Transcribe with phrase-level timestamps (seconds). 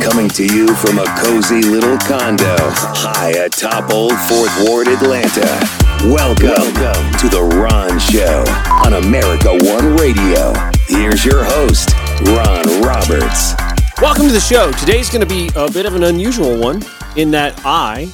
[0.00, 5.60] Coming to you from a cozy little condo high atop Old Fourth Ward, Atlanta.
[6.04, 8.44] Welcome, Welcome to The Ron Show
[8.84, 10.52] on America One Radio.
[10.86, 11.90] Here's your host,
[12.26, 13.54] Ron Roberts.
[14.00, 14.72] Welcome to the show.
[14.72, 16.82] Today's going to be a bit of an unusual one
[17.16, 18.10] in that I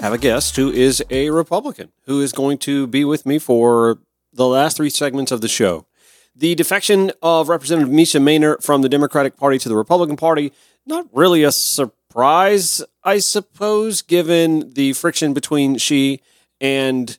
[0.00, 3.98] have a guest who is a Republican who is going to be with me for
[4.32, 5.86] the last three segments of the show.
[6.34, 10.52] The defection of Representative Mesha Mainor from the Democratic Party to the Republican Party,
[10.86, 16.20] not really a surprise, I suppose, given the friction between she
[16.60, 17.18] and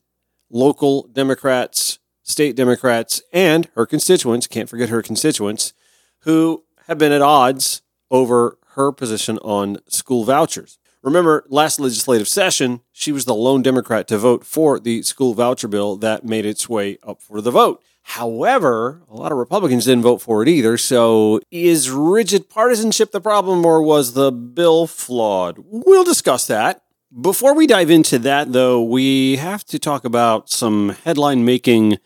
[0.49, 5.73] local Democrats, state Democrats, and her constituents, can't forget her constituents,
[6.21, 10.77] who have been at odds over her position on school vouchers.
[11.03, 15.67] Remember, last legislative session, she was the lone Democrat to vote for the school voucher
[15.67, 17.83] bill that made its way up for the vote.
[18.03, 20.77] However, a lot of Republicans didn't vote for it either.
[20.77, 25.57] So, is rigid partisanship the problem or was the bill flawed?
[25.59, 26.83] We'll discuss that.
[27.19, 31.97] Before we dive into that, though, we have to talk about some headline making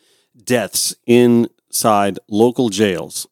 [0.44, 3.28] deaths inside local jails.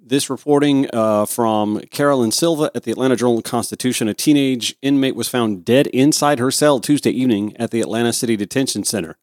[0.00, 4.08] This reporting uh, from Carolyn Silva at the Atlanta Journal Constitution.
[4.08, 8.36] A teenage inmate was found dead inside her cell Tuesday evening at the Atlanta City
[8.36, 9.16] Detention Center.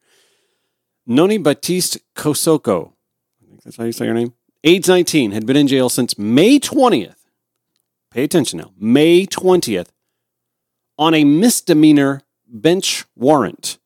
[1.10, 2.92] Noni Batiste Kosoko,
[3.42, 6.18] I think that's how you say her name, age 19, had been in jail since
[6.18, 7.14] May 20th.
[8.10, 8.72] Pay attention now.
[8.78, 9.88] May 20th
[10.98, 13.78] on a misdemeanor bench warrant.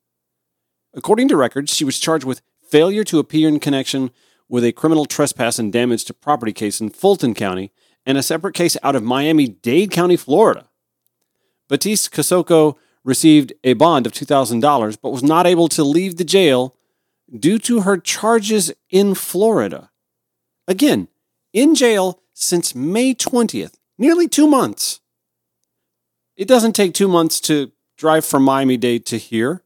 [0.93, 4.11] According to records, she was charged with failure to appear in connection
[4.49, 7.71] with a criminal trespass and damage to property case in Fulton County
[8.05, 10.67] and a separate case out of Miami Dade County, Florida.
[11.69, 16.75] Batiste Kosoko received a bond of $2,000 but was not able to leave the jail
[17.37, 19.89] due to her charges in Florida.
[20.67, 21.07] Again,
[21.51, 24.99] in jail since May 20th, nearly two months.
[26.35, 29.63] It doesn't take two months to drive from Miami Dade to here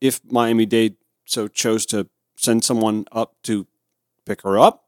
[0.00, 3.66] if Miami Dade so chose to send someone up to
[4.26, 4.84] pick her up?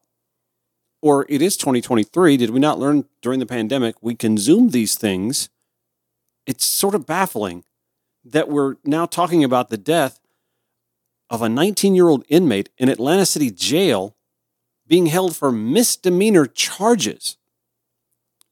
[1.02, 2.36] Or it is 2023.
[2.36, 5.48] Did we not learn during the pandemic we can Zoom these things?
[6.46, 7.64] It's sort of baffling
[8.24, 10.20] that we're now talking about the death
[11.30, 14.16] of a 19 year old inmate in Atlanta City jail
[14.86, 17.36] being held for misdemeanor charges.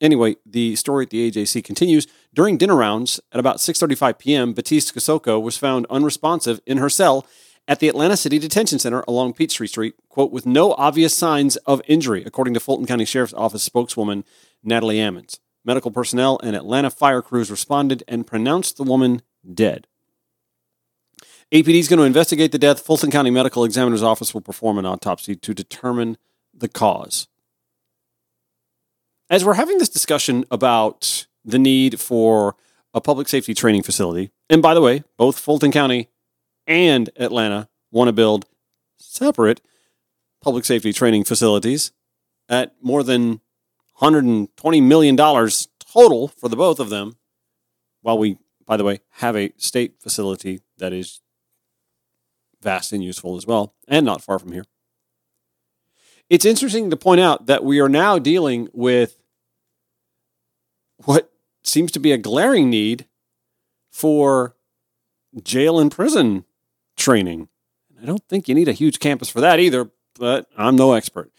[0.01, 2.07] Anyway, the story at the AJC continues.
[2.35, 7.27] During dinner rounds at about 6:35 p.m., Batiste Kosoko was found unresponsive in her cell
[7.67, 11.81] at the Atlanta City Detention Center along Peachtree Street, quote, with no obvious signs of
[11.87, 14.25] injury, according to Fulton County Sheriff's Office spokeswoman
[14.63, 15.39] Natalie Ammons.
[15.65, 19.23] Medical personnel and Atlanta fire crews responded and pronounced the woman
[19.55, 19.87] dead.
[21.53, 22.81] APD is going to investigate the death.
[22.81, 26.17] Fulton County Medical Examiner's Office will perform an autopsy to determine
[26.53, 27.29] the cause.
[29.31, 32.57] As we're having this discussion about the need for
[32.93, 36.09] a public safety training facility, and by the way, both Fulton County
[36.67, 38.47] and Atlanta want to build
[38.99, 39.61] separate
[40.43, 41.93] public safety training facilities
[42.49, 43.41] at more than
[44.01, 47.17] $120 million total for the both of them,
[48.03, 51.21] while we, by the way, have a state facility that is
[52.65, 54.65] vast and useful as well, and not far from here.
[56.29, 59.21] It's interesting to point out that we are now dealing with
[61.05, 61.31] what
[61.63, 63.07] seems to be a glaring need
[63.91, 64.57] for
[65.43, 66.45] jail and prison
[66.97, 67.49] training.
[68.03, 71.31] I don't think you need a huge campus for that either, but I'm no expert.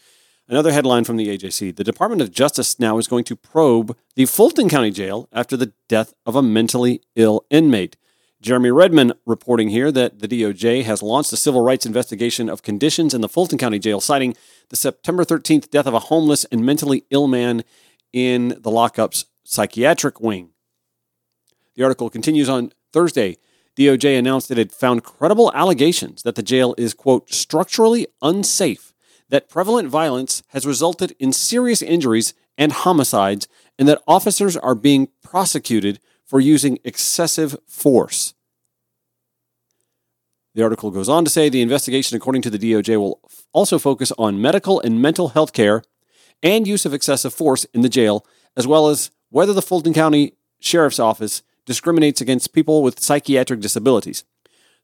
[0.48, 4.26] Another headline from the AJC The Department of Justice now is going to probe the
[4.26, 7.96] Fulton County Jail after the death of a mentally ill inmate.
[8.42, 13.14] Jeremy Redmon reporting here that the DOJ has launched a civil rights investigation of conditions
[13.14, 14.36] in the Fulton County Jail, citing
[14.68, 17.64] the September 13th death of a homeless and mentally ill man
[18.12, 20.50] in the lockup's psychiatric wing.
[21.76, 23.38] The article continues on Thursday.
[23.76, 28.94] DOJ announced it had found credible allegations that the jail is, quote, structurally unsafe,
[29.28, 33.48] that prevalent violence has resulted in serious injuries and homicides,
[33.78, 38.34] and that officers are being prosecuted for using excessive force.
[40.56, 43.20] The article goes on to say the investigation, according to the DOJ, will
[43.52, 45.82] also focus on medical and mental health care
[46.42, 48.24] and use of excessive force in the jail,
[48.56, 54.24] as well as whether the Fulton County Sheriff's Office discriminates against people with psychiatric disabilities.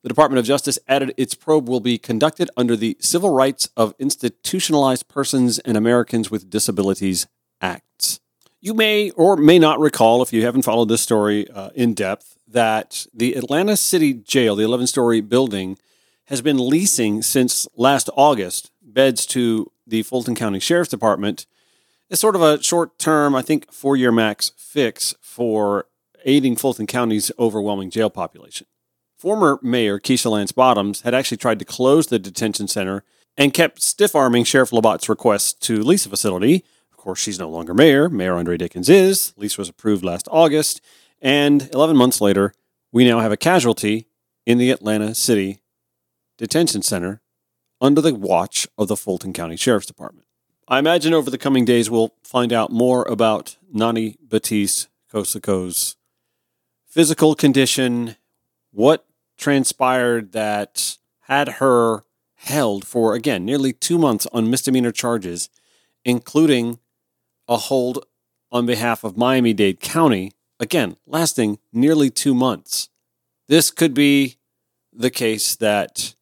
[0.03, 3.95] The Department of Justice added its probe will be conducted under the Civil Rights of
[3.99, 7.27] Institutionalized Persons and Americans with Disabilities.
[8.65, 12.39] You may or may not recall, if you haven't followed this story uh, in depth,
[12.47, 15.79] that the Atlanta City Jail, the 11 story building,
[16.27, 21.45] has been leasing since last August beds to the Fulton County Sheriff's Department
[22.09, 25.87] It's sort of a short term, I think, four year max fix for
[26.25, 28.69] aiding Fulton County's overwhelming jail population.
[29.17, 33.03] Former Mayor Keisha Lance Bottoms had actually tried to close the detention center
[33.37, 36.65] and kept stiff arming Sheriff Labat's request to lease the facility.
[37.03, 38.09] Course, she's no longer mayor.
[38.09, 39.35] Mayor Andre Dickens is.
[39.37, 40.81] Lease was approved last August.
[41.21, 42.55] And 11 months later,
[42.93, 44.07] we now have a casualty
[44.47, 45.63] in the Atlanta City
[46.39, 47.21] Detention Center
[47.81, 50.29] under the watch of the Fulton County Sheriff's Department.
[50.69, 55.97] I imagine over the coming days we'll find out more about Noni Batiste Kosoko's
[56.87, 58.15] physical condition,
[58.71, 59.07] what
[59.37, 62.05] transpired that had her
[62.37, 65.51] held for, again, nearly two months on misdemeanor charges,
[66.05, 66.79] including
[67.53, 68.05] a hold
[68.51, 72.89] on behalf of Miami Dade County, again, lasting nearly two months.
[73.49, 74.37] This could be
[74.93, 76.15] the case that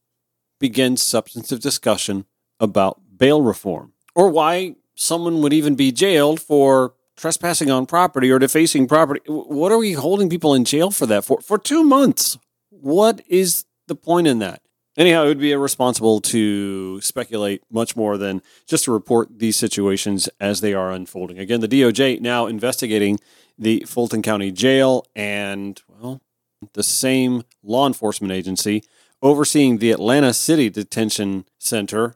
[0.58, 2.26] begins substantive discussion
[2.58, 8.38] about bail reform or why someone would even be jailed for trespassing on property or
[8.38, 9.20] defacing property.
[9.26, 11.40] What are we holding people in jail for that for?
[11.40, 12.38] For two months.
[12.70, 14.62] What is the point in that?
[14.96, 20.28] Anyhow, it would be irresponsible to speculate much more than just to report these situations
[20.40, 21.38] as they are unfolding.
[21.38, 23.20] Again, the DOJ now investigating
[23.56, 26.20] the Fulton County Jail and, well,
[26.72, 28.82] the same law enforcement agency
[29.22, 32.14] overseeing the Atlanta City Detention Center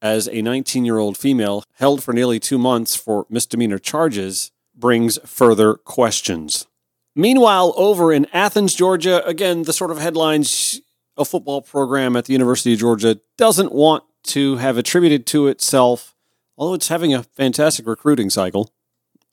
[0.00, 5.18] as a 19 year old female held for nearly two months for misdemeanor charges brings
[5.24, 6.66] further questions.
[7.14, 10.80] Meanwhile, over in Athens, Georgia, again, the sort of headlines
[11.16, 16.14] a football program at the University of Georgia doesn't want to have attributed to itself,
[16.56, 18.72] although it's having a fantastic recruiting cycle.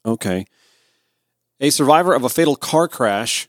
[0.04, 0.46] Okay.
[1.60, 3.48] A survivor of a fatal car crash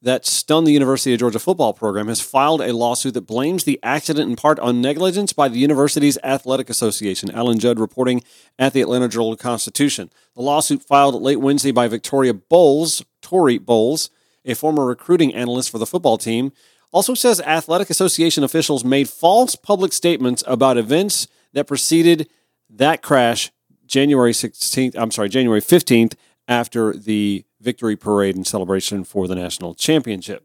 [0.00, 3.80] that stunned the University of Georgia football program has filed a lawsuit that blames the
[3.82, 7.30] accident in part on negligence by the university's athletic association.
[7.32, 8.22] Alan Judd reporting
[8.58, 10.10] at the Atlanta Journal Constitution.
[10.36, 14.10] The lawsuit filed late Wednesday by Victoria Bowles, Tori Bowles,
[14.44, 16.52] a former recruiting analyst for the football team,
[16.92, 22.28] also says athletic association officials made false public statements about events that preceded
[22.70, 23.50] that crash
[23.86, 26.14] January 16th, I'm sorry, January 15th
[26.46, 30.44] after the victory parade and celebration for the national championship.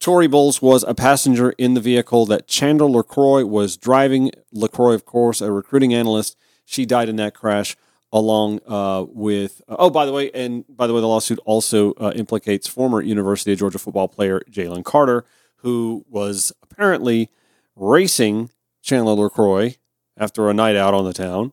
[0.00, 4.30] Tori Bowles was a passenger in the vehicle that Chandler LaCroix was driving.
[4.52, 6.36] LaCroix, of course, a recruiting analyst.
[6.64, 7.76] She died in that crash
[8.12, 11.92] along uh, with, uh, oh, by the way, and by the way, the lawsuit also
[11.94, 15.24] uh, implicates former University of Georgia football player Jalen Carter,
[15.62, 17.30] who was apparently
[17.76, 18.50] racing
[18.82, 19.76] Chandler LaCroix
[20.16, 21.52] after a night out on the town.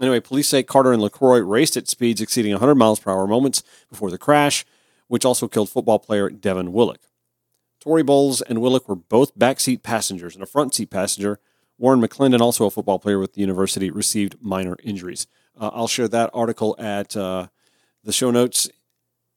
[0.00, 3.62] Anyway, police say Carter and LaCroix raced at speeds exceeding 100 miles per hour moments
[3.88, 4.64] before the crash,
[5.06, 7.00] which also killed football player Devin Willock.
[7.80, 11.38] Tori Bowles and Willock were both backseat passengers, and a front seat passenger,
[11.78, 15.26] Warren McClendon, also a football player with the university, received minor injuries.
[15.58, 17.48] Uh, I'll share that article at uh,
[18.02, 18.68] the show notes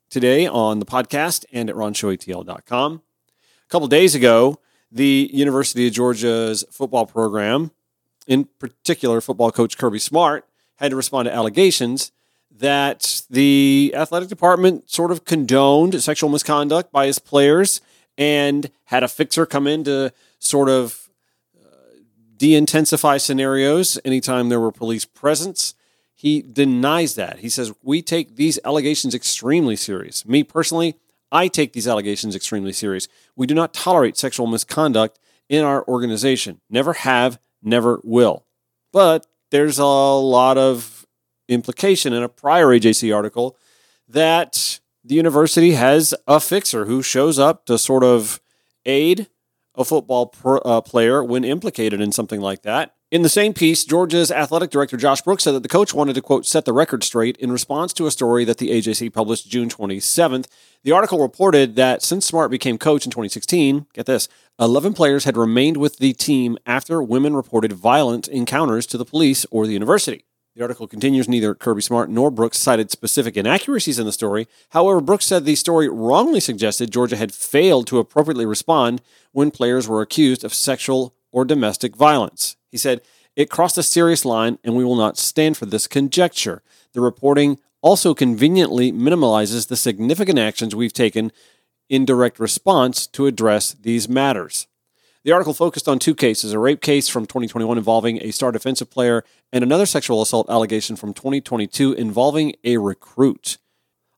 [0.10, 3.02] today on the podcast and at ronshowatl.com.
[3.68, 4.60] A couple days ago,
[4.90, 7.72] the University of Georgia's football program,
[8.26, 10.46] in particular football coach Kirby Smart,
[10.78, 12.14] had to respond to allegations
[12.50, 17.82] that the athletic department sort of condoned sexual misconduct by his players
[18.18, 21.10] and had a fixer come in to sort of
[21.62, 21.68] uh,
[22.38, 25.76] de intensify scenarios anytime there were police presence.
[26.16, 27.40] He denies that.
[27.40, 30.26] He says, We take these allegations extremely serious.
[30.26, 30.96] Me personally,
[31.32, 33.08] I take these allegations extremely serious.
[33.36, 35.20] We do not tolerate sexual misconduct
[35.50, 36.62] in our organization.
[36.70, 38.46] Never have, never will.
[38.94, 41.06] But there's a lot of
[41.48, 43.58] implication in a prior AJC article
[44.08, 48.42] that the university has a fixer who shows up to sort of
[48.86, 49.28] aid
[49.76, 50.34] a football
[50.66, 52.94] uh, player when implicated in something like that.
[53.10, 56.22] In the same piece, Georgia's athletic director Josh Brooks said that the coach wanted to,
[56.22, 59.70] quote, set the record straight in response to a story that the AJC published June
[59.70, 60.48] 27th.
[60.84, 64.28] The article reported that since Smart became coach in 2016, get this,
[64.60, 69.46] 11 players had remained with the team after women reported violent encounters to the police
[69.52, 70.26] or the university.
[70.58, 74.50] The article continues neither Kirby Smart nor Brooks cited specific inaccuracies in the story.
[74.72, 79.88] However, Brooks said the story wrongly suggested Georgia had failed to appropriately respond when players
[79.88, 82.56] were accused of sexual or domestic violence.
[82.72, 83.04] He said,
[83.36, 86.64] It crossed a serious line, and we will not stand for this conjecture.
[86.94, 91.32] The reporting also conveniently minimalizes the significant actions we've taken
[91.90, 94.66] in direct response to address these matters.
[95.24, 98.90] The article focused on two cases a rape case from 2021 involving a star defensive
[98.90, 103.60] player, and another sexual assault allegation from 2022 involving a recruit.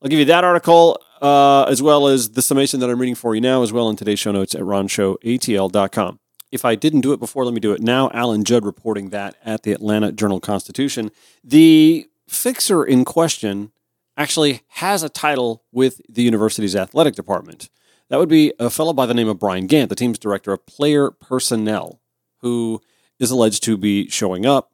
[0.01, 3.35] I'll give you that article uh, as well as the summation that I'm reading for
[3.35, 6.19] you now, as well in today's show notes at ronshowatl.com.
[6.51, 8.09] If I didn't do it before, let me do it now.
[8.13, 11.11] Alan Judd reporting that at the Atlanta Journal Constitution.
[11.43, 13.71] The fixer in question
[14.17, 17.69] actually has a title with the university's athletic department.
[18.09, 20.65] That would be a fellow by the name of Bryant Gantt, the team's director of
[20.65, 22.01] player personnel,
[22.41, 22.81] who
[23.19, 24.71] is alleged to be showing up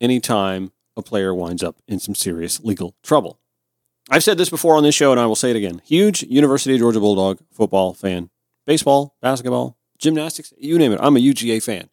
[0.00, 3.40] anytime a player winds up in some serious legal trouble.
[4.10, 5.80] I've said this before on this show, and I will say it again.
[5.84, 8.30] Huge University of Georgia Bulldog football fan.
[8.66, 11.00] Baseball, basketball, gymnastics, you name it.
[11.02, 11.90] I'm a UGA fan.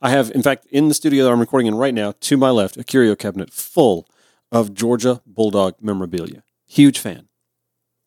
[0.00, 2.50] I have, in fact, in the studio that I'm recording in right now, to my
[2.50, 4.06] left, a curio cabinet full
[4.52, 6.42] of Georgia Bulldog memorabilia.
[6.66, 7.28] Huge fan.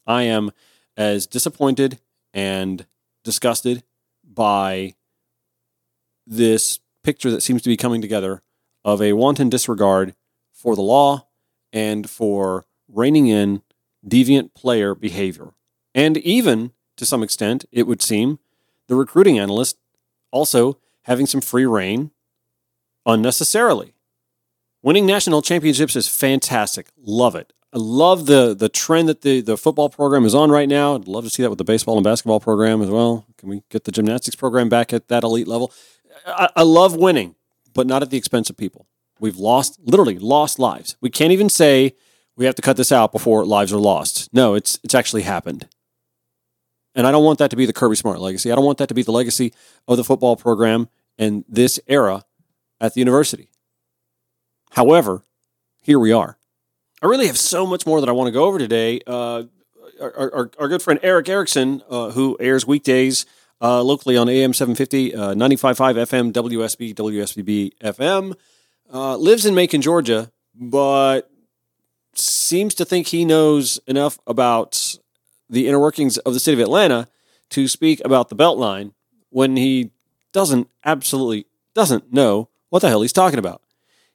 [0.06, 0.52] I am
[0.96, 2.00] as disappointed
[2.34, 2.86] and
[3.24, 3.84] disgusted
[4.24, 4.96] by
[6.26, 8.42] this picture that seems to be coming together
[8.84, 10.14] of a wanton disregard
[10.54, 11.28] for the law
[11.74, 13.62] and for reining in
[14.06, 15.54] deviant player behavior.
[15.96, 18.40] And even, to some extent, it would seem,
[18.88, 19.78] the recruiting analyst
[20.32, 22.12] also having some free reign
[23.06, 23.94] unnecessarily.
[24.82, 26.88] Winning national championships is fantastic.
[26.98, 27.54] Love it.
[27.74, 30.96] I love the the trend that the, the football program is on right now.
[30.96, 33.26] I'd love to see that with the baseball and basketball program as well.
[33.38, 35.74] Can we get the gymnastics program back at that elite level?
[36.26, 37.36] I, I love winning,
[37.74, 38.88] but not at the expense of people.
[39.20, 40.96] We've lost, literally lost lives.
[41.02, 41.96] We can't even say
[42.36, 44.30] we have to cut this out before lives are lost.
[44.34, 45.68] No, it's it's actually happened.
[46.98, 48.52] And I don't want that to be the Kirby Smart legacy.
[48.52, 49.54] I don't want that to be the legacy
[49.88, 50.90] of the football program
[51.20, 52.26] and this era
[52.82, 53.50] at the university.
[54.72, 55.24] However,
[55.84, 56.40] here we are.
[57.02, 59.00] I really have so much more that I want to go over today.
[59.06, 59.44] Uh,
[60.02, 63.28] our, our, our, good friend Erick Erickson, uh, who airs weekdays
[63.62, 68.36] uh, locally on AM 750, uh, 95.5 FM, WSB, WSBB FM,
[68.92, 71.30] uh, lives in Macon, Georgia, but
[72.16, 74.98] seems to think he knows enough about
[75.50, 77.08] the inner workings of the city of Atlanta
[77.50, 78.94] to speak about the Beltline
[79.30, 79.92] when he
[80.34, 83.62] doesn't, absolutely doesn't know what the hell he's talking about.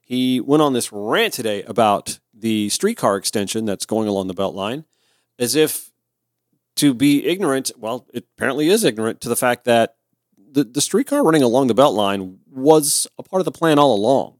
[0.00, 4.84] He went on this rant today about the streetcar extension that's going along the Beltline
[5.38, 5.90] as if
[6.76, 9.96] to be ignorant, well, it apparently is ignorant to the fact that
[10.36, 14.38] the, the streetcar running along the Beltline was a part of the plan all along.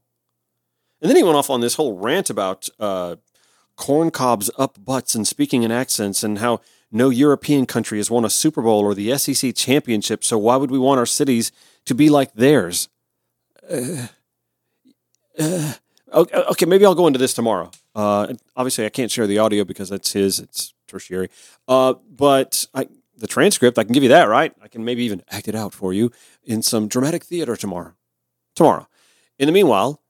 [1.01, 3.17] And then he went off on this whole rant about uh,
[3.75, 6.61] corn cobs up butts and speaking in accents and how
[6.93, 10.71] no European country has won a Super Bowl or the SEC championship, so why would
[10.71, 11.51] we want our cities
[11.85, 12.87] to be like theirs?
[13.69, 14.07] Uh,
[15.39, 15.73] uh,
[16.51, 17.71] okay, maybe I'll go into this tomorrow.
[17.95, 20.39] Uh, obviously, I can't share the audio because that's his.
[20.39, 21.29] It's tertiary.
[21.67, 24.53] Uh, but I, the transcript, I can give you that, right?
[24.61, 26.11] I can maybe even act it out for you
[26.43, 27.93] in some dramatic theater tomorrow.
[28.55, 28.87] Tomorrow.
[29.39, 30.01] In the meanwhile,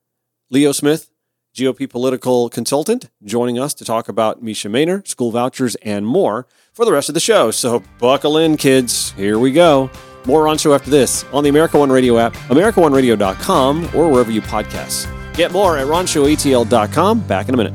[0.50, 1.10] Leo Smith
[1.54, 6.84] GOP political consultant, joining us to talk about Mesha Mainor, school vouchers, and more for
[6.84, 7.52] the rest of the show.
[7.52, 9.12] So buckle in, kids.
[9.12, 9.92] Here we go.
[10.26, 14.42] More on show after this on the America One Radio app, AmericaOneRadio.com, or wherever you
[14.42, 15.08] podcast.
[15.36, 17.20] Get more at RonShowATL.com.
[17.28, 17.74] Back in a minute.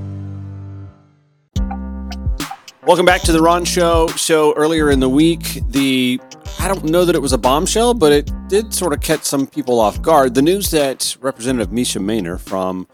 [2.85, 4.09] Welcome back to the Ron Show.
[4.09, 6.21] So earlier in the week, the
[6.59, 9.47] I don't know that it was a bombshell, but it did sort of catch some
[9.47, 10.35] people off guard.
[10.35, 12.89] The news that Representative Mesha Mainor from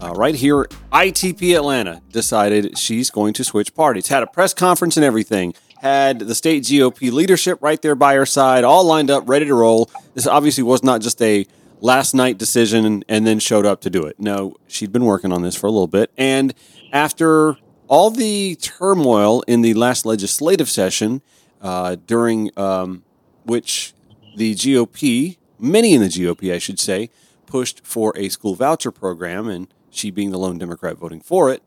[0.00, 4.08] uh, right here, ITP Atlanta decided she's going to switch parties.
[4.08, 5.52] Had a press conference and everything.
[5.80, 9.54] Had the state GOP leadership right there by her side, all lined up, ready to
[9.54, 9.90] roll.
[10.14, 11.46] This obviously was not just a
[11.80, 14.18] last night decision and then showed up to do it.
[14.18, 16.10] No, she'd been working on this for a little bit.
[16.16, 16.54] And
[16.92, 17.58] after
[17.88, 21.20] all the turmoil in the last legislative session,
[21.60, 23.04] uh, during um,
[23.44, 23.92] which
[24.36, 27.10] the GOP, many in the GOP, I should say,
[27.46, 31.62] pushed for a school voucher program and she being the lone Democrat voting for it,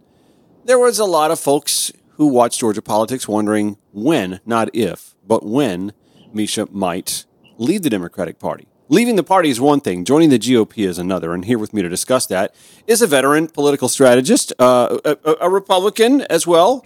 [0.65, 5.45] there was a lot of folks who watched Georgia politics wondering when, not if, but
[5.45, 5.93] when
[6.33, 7.25] Mesha might
[7.57, 8.67] leave the Democratic Party.
[8.89, 11.33] Leaving the party is one thing, joining the GOP is another.
[11.33, 12.55] And here with me to discuss that
[12.85, 16.85] is a veteran political strategist, uh, a, a, Republican as well,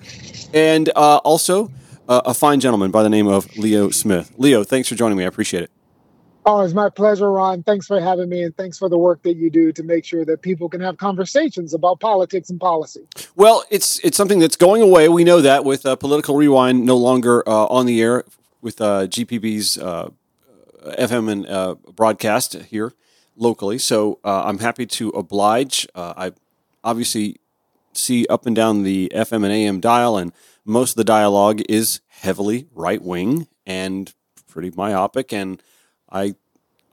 [0.51, 1.71] and uh, also
[2.11, 4.33] uh, a fine gentleman by the name of Leo Smith.
[4.37, 5.23] Leo, thanks for joining me.
[5.23, 5.71] I appreciate it.
[6.45, 7.63] Oh, it's my pleasure, Ron.
[7.63, 10.25] Thanks for having me, and thanks for the work that you do to make sure
[10.25, 13.07] that people can have conversations about politics and policy.
[13.35, 15.07] Well, it's it's something that's going away.
[15.07, 18.25] We know that with uh, Political Rewind no longer uh, on the air
[18.59, 20.09] with uh, GPB's uh,
[20.97, 22.91] FM and uh, broadcast here
[23.37, 23.77] locally.
[23.77, 25.87] So uh, I'm happy to oblige.
[25.95, 26.33] I
[26.83, 27.37] obviously
[27.93, 30.33] see up and down the FM and AM dial, and
[30.65, 34.13] most of the dialogue is heavily right wing and
[34.47, 35.61] pretty myopic and
[36.11, 36.35] I,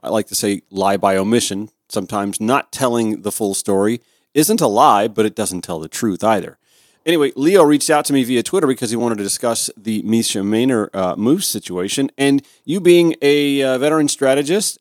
[0.01, 1.69] I like to say lie by omission.
[1.89, 4.01] Sometimes not telling the full story
[4.33, 6.57] isn't a lie, but it doesn't tell the truth either.
[7.05, 10.43] Anyway, Leo reached out to me via Twitter because he wanted to discuss the Mesha
[10.43, 12.11] Mainor uh, move situation.
[12.17, 14.77] And you being a uh, veteran strategist,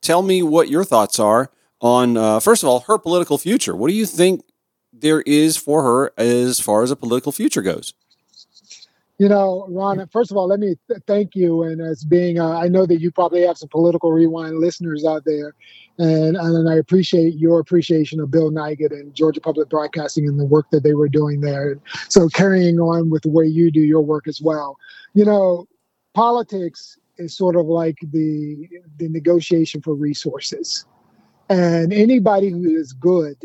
[0.00, 1.50] tell me what your thoughts are
[1.80, 3.74] on, uh, first of all, her political future.
[3.74, 4.42] What do you think
[4.94, 7.94] there is for her as far as a political future goes.
[9.18, 11.62] You know, Ron, first of all, let me th- thank you.
[11.62, 15.24] And as being, uh, I know that you probably have some political rewind listeners out
[15.24, 15.54] there.
[15.98, 20.44] And, and I appreciate your appreciation of Bill Nigut and Georgia Public Broadcasting and the
[20.44, 21.78] work that they were doing there.
[22.08, 24.76] So carrying on with the way you do your work as well.
[25.14, 25.68] You know,
[26.14, 30.86] politics is sort of like the the negotiation for resources.
[31.48, 33.36] And anybody who is good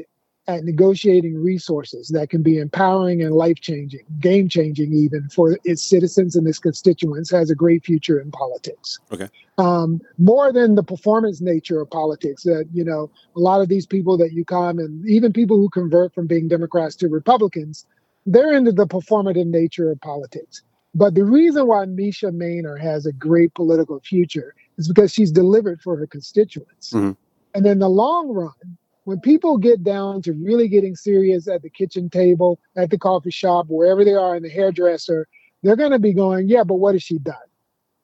[0.50, 5.84] at negotiating resources that can be empowering and life changing, game changing even for its
[5.84, 8.98] citizens and its constituents has a great future in politics.
[9.12, 9.30] Okay.
[9.60, 13.86] Um, more than the performance nature of politics, that, you know, a lot of these
[13.86, 17.86] people that you come and even people who convert from being Democrats to Republicans,
[18.26, 20.64] they're into the performative nature of politics.
[20.96, 25.80] But the reason why Mesha Mainor has a great political future is because she's delivered
[25.80, 26.92] for her constituents.
[26.92, 27.16] Mhm.
[27.54, 28.78] And in the long run,
[29.10, 33.32] when people get down to really getting serious at the kitchen table, at the coffee
[33.32, 35.28] shop, wherever they are in the hairdresser,
[35.64, 37.36] they're going to be going, yeah, but what has she done?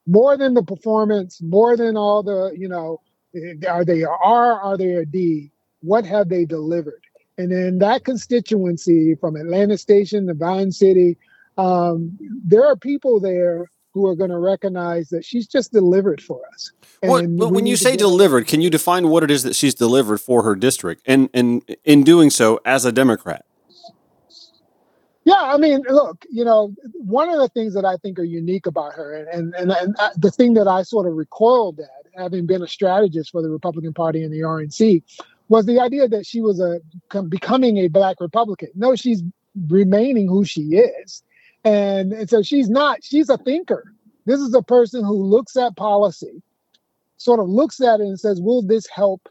[0.08, 3.02] More than the performance, more than all the, you know,
[3.36, 5.52] eh, are they a R, are they a D?
[5.82, 7.04] What have they delivered?
[7.38, 11.20] And in that constituency from Atlanta Station to Vine City,
[11.56, 16.42] um, there are people there who are going to recognize that she's just delivered for
[16.54, 16.74] us.
[17.02, 20.18] What, but when you say delivered, can you define what it is that she's delivered
[20.20, 23.46] for her district, and and in doing so as a Democrat?
[25.24, 28.66] Yeah, I mean, look, you know, one of the things that I think are unique
[28.66, 32.46] about her, and and and uh, the thing that I sort of recoiled at, having
[32.46, 35.04] been a strategist for the Republican Party and the RNC,
[35.48, 36.82] was the idea that she was a
[37.30, 38.70] becoming a black Republican.
[38.76, 39.24] No, she's
[39.70, 41.24] remaining who she is,
[41.66, 43.04] and, and so she's not.
[43.04, 43.94] She's a thinker.
[44.26, 46.42] This is a person who looks at policy,
[47.18, 49.28] sort of looks at it and says, "Will this help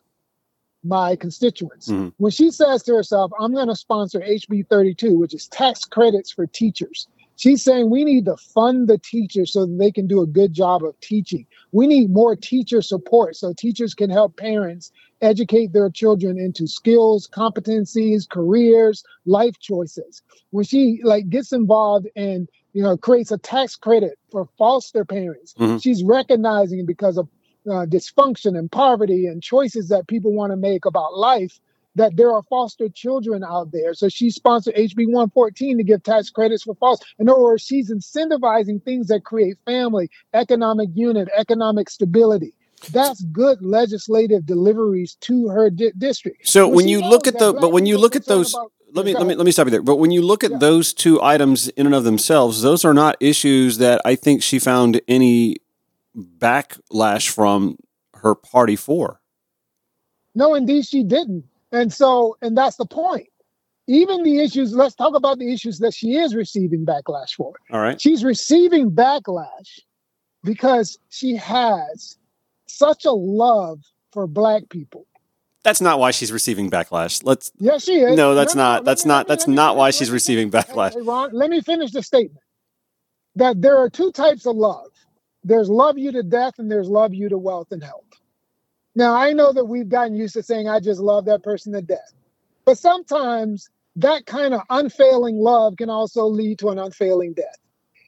[0.85, 2.13] my constituents?" Mhm.
[2.19, 6.31] When she says to herself, "I'm going to sponsor HB 32, which is tax credits
[6.33, 10.23] for teachers," she's saying we need to fund the teachers so that they can do
[10.23, 11.47] a good job of teaching.
[11.73, 17.29] We need more teacher support so teachers can help parents educate their children into skills,
[17.29, 20.23] competencies, careers, life choices.
[20.51, 25.55] When she like gets involved and you know creates a tax credit for foster parents,
[25.55, 25.83] Mhm.
[25.83, 27.29] she's recognizing because of
[27.67, 31.59] uh, dysfunction and poverty and choices that people want to make about life
[31.95, 33.95] that there are foster children out there.
[33.95, 37.07] So she sponsored HB 114 to give tax credits for foster.
[37.19, 42.55] In other words, she's incentivizing things that create family, economic unit, economic stability.
[42.93, 46.47] That's good legislative deliveries to her di- district.
[46.49, 49.07] So Well, when you look at the, but when you look at those, about- let
[49.07, 49.83] me let me let me stop you there.
[49.83, 50.59] But when you look at Yeah.
[50.59, 54.59] those two items in and of themselves, those are not issues that I think she
[54.59, 55.57] found any
[56.17, 57.77] backlash from
[58.17, 59.21] her party for.
[60.35, 61.45] No, indeed, she didn't.
[61.75, 63.27] And so, and that's the point.
[63.89, 67.53] Even the issues, let's talk about the issues that she is receiving backlash for.
[67.71, 68.01] All right.
[68.01, 69.81] She's receiving backlash
[70.45, 72.17] because she has
[72.67, 73.81] such a love
[74.13, 75.07] for black people.
[75.65, 77.23] That's not why she's receiving backlash.
[77.25, 78.17] Let's Yes, she is.
[78.17, 80.95] No, that's not- let that's not- me- that's not why she's receiving backlash.
[80.95, 82.45] Hey, Ron, let me finish the statement.
[83.35, 84.91] That there are two types of love.
[85.43, 88.04] There's love you to death and there's love you to wealth and health.
[88.95, 91.83] Now, I know that we've gotten used to saying, I just love that person to
[91.83, 92.15] death.
[92.67, 97.59] But sometimes that kind of unfailing love can also lead to an unfailing death.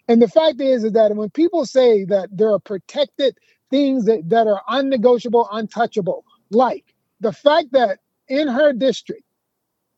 [0.09, 3.39] And the fact is, is that when people say that there are protected
[3.71, 6.85] things that, that are unnegotiable, untouchable, like
[7.21, 9.23] the fact that in her district,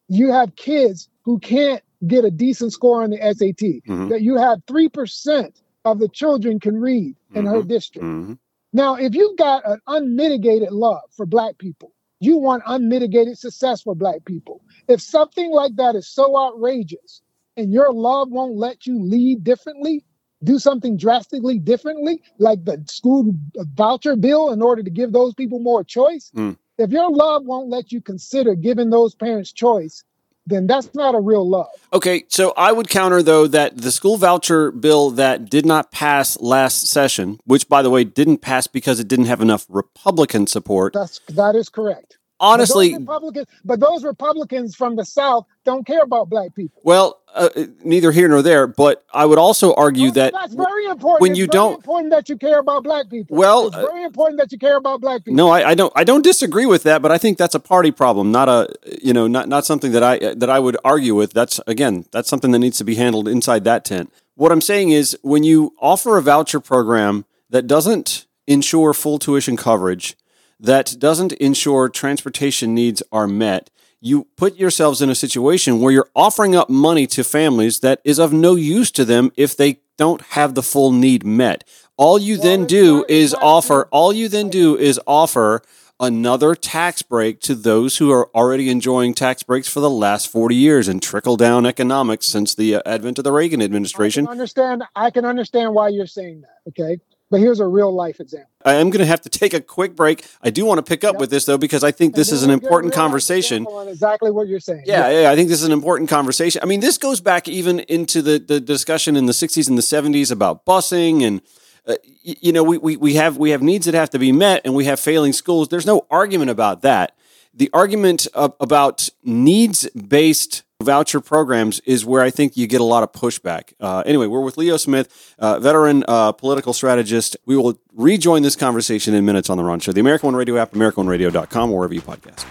[0.08, 4.08] you have kids who can't get a decent score on the SAT, Mhm.
[4.10, 5.52] that you have 3%
[5.84, 8.06] of the children can read in her district.
[8.06, 8.34] hmm
[8.72, 13.94] Now, if you've got an unmitigated love for black people, you want unmitigated success for
[13.94, 14.62] black people.
[14.88, 17.22] If something like that is so outrageous
[17.56, 20.04] and your love won't let you lead differently,
[20.44, 25.60] do something drastically differently, like the school voucher bill in order to give those people
[25.60, 26.56] more choice, Mm.
[26.78, 30.04] if your love won't let you consider giving those parents choice,
[30.48, 31.68] then that's not a real love.
[31.92, 36.40] Okay, so I would counter though that the school voucher bill that did not pass
[36.40, 40.92] last session, which by the way didn't pass because it didn't have enough Republican support.
[40.94, 42.17] That's that is correct.
[42.40, 46.80] Honestly, but those Republicans, but those Republicans from the South don't care about black people.
[46.84, 47.48] well, uh,
[47.84, 48.66] neither here nor there.
[48.66, 51.20] But I would also argue Oh, that that's very important.
[51.20, 53.36] when It's you don't- important that you care about black people.
[53.36, 55.36] Well, it's uh, very important that you care about black people.
[55.36, 55.92] no, I, I don't.
[55.96, 58.68] I don't disagree with that, but I think that's a party problem, not a
[59.02, 61.32] you know, not not something that I that I would argue with.
[61.32, 64.12] That's again, that's something that needs to be handled inside that tent.
[64.36, 69.56] What I'm saying is, when you offer a voucher program that doesn't ensure full tuition
[69.56, 70.16] coverage,
[70.60, 76.10] that doesn't ensure transportation needs are met, you put yourselves in a situation where you're
[76.14, 80.22] offering up money to families that is of no use to them if they don't
[80.22, 81.64] have the full need met.
[81.96, 85.62] All you then do is offer, all you then do is offer
[86.00, 90.54] another tax break to those who are already enjoying tax breaks for the last 40
[90.54, 94.26] years and trickle down economics since the uh, advent of the Reagan I administration.
[94.26, 94.84] can understand.
[94.94, 96.60] I can understand why you're saying that.
[96.68, 98.50] Okay, but here's a real life example.
[98.64, 100.24] I am going to have to take a quick break.
[100.42, 101.20] I do want to pick up Yep.
[101.20, 103.66] with this though because I think this is an we'll get a important conversation.
[103.66, 104.84] on exactly what you're saying.
[104.86, 106.60] Yeah, yeah, I think this is an important conversation.
[106.62, 109.82] I mean, this goes back even into the, the discussion in the 60s and the
[109.82, 111.42] 70s about busing and
[111.86, 114.60] uh, you know, we, we, we have we have needs that have to be met
[114.64, 115.68] and we have failing schools.
[115.68, 117.16] There's no argument about that.
[117.54, 122.84] The argument of, about needs based voucher programs is where I think you get a
[122.84, 123.72] lot of pushback.
[123.80, 127.36] Uh, anyway, we're with Leo Smith, uh, veteran uh, political strategist.
[127.46, 129.90] We will rejoin this conversation in minutes on the Ron Show.
[129.90, 132.46] The American One Radio app, AmericanOneRadio.com, wherever you podcast.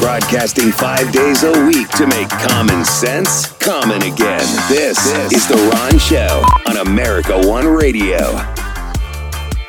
[0.00, 4.46] Broadcasting five days a week to make common sense common again.
[4.68, 4.98] This,
[5.32, 8.67] is The Ron Show on America One Radio.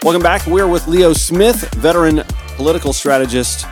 [0.02, 0.48] Welcome back.
[0.48, 2.24] We're with Leo Smith, veteran
[2.56, 3.66] political strategist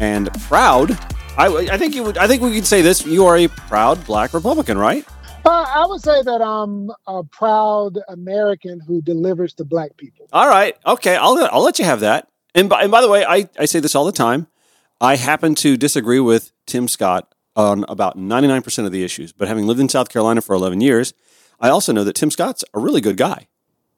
[0.00, 0.92] and proud.
[1.36, 2.16] I, I think you would.
[2.16, 3.04] I think we could say this.
[3.04, 5.06] You are a proud Black Republican, right?
[5.44, 10.26] Uh, I would say that I'm a proud American who delivers to black people.
[10.32, 10.74] All right.
[10.86, 11.14] Okay.
[11.14, 12.26] I'll I'll let you have that.
[12.54, 14.46] And by, and by the way, I, I say this all the time.
[14.98, 19.34] I happen to disagree with Tim Scott on about 99% of the issues.
[19.34, 21.12] But having lived in South Carolina for 11 years,
[21.60, 23.48] I also know that Tim Scott's a really good guy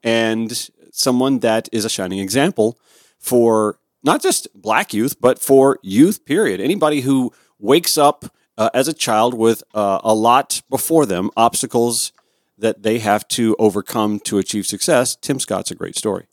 [0.03, 2.79] and someone that is a shining example
[3.19, 6.61] for not just black youth, but for youth, period.
[6.61, 8.25] Anybody who wakes up
[8.57, 12.13] uh, as a child with uh, a lot before them, obstacles
[12.57, 16.27] that they have to overcome to achieve success, Tim Scott's a great story.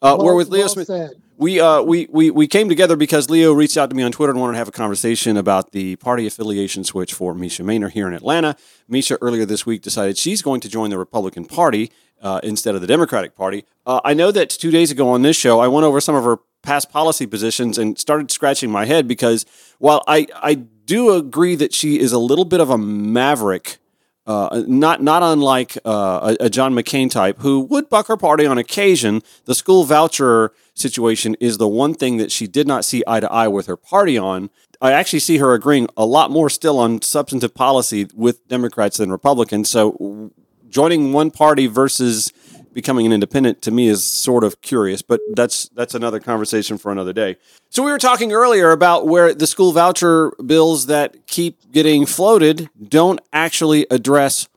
[0.00, 0.86] Uh, we're with Leo well Smith.
[0.86, 1.10] said.
[1.36, 4.30] We, uh, we, we, we came together because Leo reached out to me on Twitter
[4.30, 8.06] and wanted to have a conversation about the party affiliation switch for Mesha Mainor here
[8.06, 8.54] in Atlanta.
[8.88, 11.90] Mesha earlier this week decided she's going to join the Republican Party
[12.24, 13.64] uh, instead of the Democratic Party.
[13.86, 16.24] Uh, I know that two days ago on this show, I went over some of
[16.24, 19.44] her past policy positions and started scratching my head because
[19.78, 23.78] while I, I do agree that she is a little bit of a maverick
[24.26, 28.46] uh, not not unlike uh, a, a John McCain type who would buck her party
[28.46, 29.22] on occasion.
[29.44, 33.30] The school voucher situation is the one thing that she did not see eye to
[33.30, 34.48] eye with her party on.
[34.80, 39.12] I actually see her agreeing a lot more still on substantive policy with Democrats than
[39.12, 39.68] Republicans.
[39.68, 40.32] So
[40.74, 42.32] joining one party versus
[42.72, 46.90] becoming an independent to me is sort of curious, but that's that's another conversation for
[46.90, 47.36] another day.
[47.70, 52.68] So we were talking earlier about where the school voucher bills that keep getting floated
[52.88, 54.48] don't actually address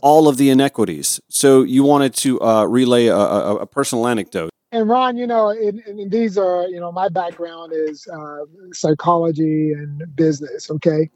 [0.00, 1.20] all of the inequities.
[1.28, 4.50] So you wanted to uh, relay a, a, a personal anecdote.
[4.72, 5.54] And Ron, you know,
[6.08, 10.70] these are, you know, my background is uh, psychology and business.
[10.70, 11.08] Okay.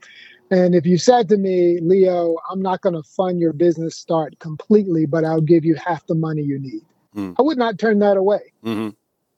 [0.51, 4.39] And if you said to me, Leo, I'm not going to fund your business start
[4.41, 6.83] completely, but I'll give you half the money you need,
[7.15, 7.33] Hmm.
[7.39, 8.53] I would not turn that away.
[8.63, 8.91] hmm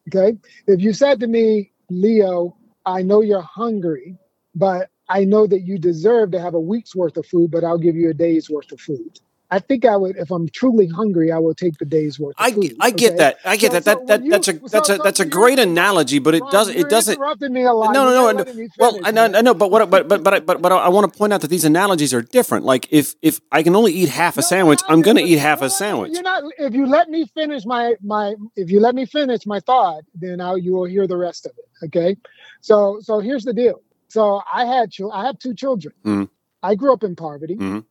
[0.08, 0.36] Okay.
[0.66, 4.16] If you said to me, Leo, I know you're hungry,
[4.54, 7.78] but I know that you deserve to have a week's worth of food, but I'll
[7.78, 9.20] give you a day's worth of food.
[9.54, 12.52] I think I would, if I'm truly hungry, I will take the day's worth I,
[12.52, 12.74] food.
[12.80, 13.18] I get okay?
[13.18, 13.36] that.
[13.44, 13.84] I get So- that.
[13.84, 16.74] so That, that that's a that's so- a that's a great analogy, but it doesn't
[16.82, 17.18] it doesn't
[17.52, 17.92] me a lot.
[17.92, 18.22] No, no, no.
[18.22, 19.24] not and- letting me well, I know.
[19.26, 21.42] I know, but what, but, but, but, I- but, but I want to point out
[21.42, 22.64] that these analogies are different.
[22.64, 25.22] Like if, if I can only eat half a No, sandwich, no, I'm going to
[25.22, 26.12] eat half no, a sandwich.
[26.14, 26.44] You're not.
[26.58, 30.40] If you let me finish my my, if you let me finish my thought, then
[30.40, 31.86] I, you will hear the rest of it.
[31.86, 32.16] Okay.
[32.62, 33.82] So so here's the deal.
[34.08, 35.94] So I had I have two children.
[36.06, 36.28] Mhm.
[36.62, 37.56] I grew up in poverty.
[37.56, 37.84] Mhm.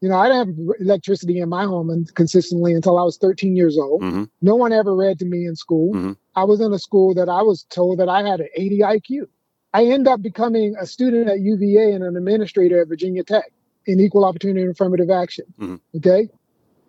[0.00, 3.56] You know, I didn't have electricity in my home and consistently until I was 13
[3.56, 4.02] years old.
[4.02, 4.28] Mhm.
[4.42, 5.94] No one ever read to me in school.
[5.94, 6.16] Mhm.
[6.36, 9.28] I was in a school that I was told that I had an 80 IQ.
[9.72, 13.50] I end up becoming a student at UVA and an administrator at Virginia Tech
[13.86, 15.46] in equal opportunity and affirmative action.
[15.58, 15.80] Mhm.
[15.96, 16.28] Okay.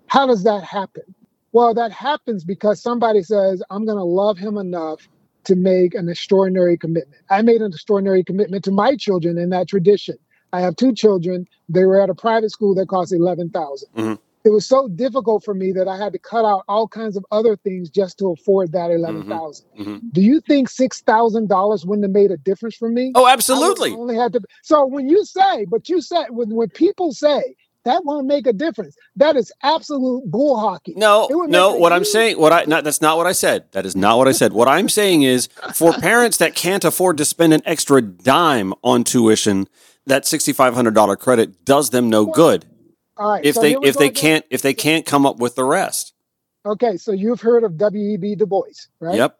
[0.08, 1.04] How does that happen?
[1.52, 5.08] Well, that happens because somebody says, I'm going to love him enough
[5.46, 7.22] to make an extraordinary commitment.
[7.30, 10.18] I made an extraordinary commitment to my children in that tradition.
[10.56, 11.48] I have two children.
[11.68, 13.90] They were at a private school that cost 11,000.
[13.98, 14.18] Mhm.
[14.46, 17.26] It was so difficult for me that I had to cut out all kinds of
[17.32, 19.66] other things just to afford that 11,000.
[19.78, 20.02] Mhm.
[20.14, 23.12] Do you think $6,000 wouldn't have made a difference for me?
[23.16, 23.92] Oh, I absolutely.
[23.94, 24.42] only had to.
[24.62, 28.54] So when you say, but you said when when people say that won't make a
[28.54, 30.94] difference, that is absolute bull hockey.
[30.96, 31.76] No, no.
[31.76, 33.66] What I'm saying, what I not, that's not what I said.
[33.72, 34.54] That is not what I said.
[34.54, 39.04] What I'm saying is, for parents that can't afford to spend an extra dime on
[39.04, 39.68] tuition,
[40.08, 42.66] that sixty five hundred dollar credit does them no good
[43.18, 43.46] All right.
[43.46, 44.14] if so they if they again.
[44.22, 46.14] can't if they can't come up with the rest.
[46.66, 48.36] Okay, so you've heard of W.E.B.
[48.36, 48.64] Du Bois,
[49.00, 49.16] right?
[49.18, 49.38] Yep.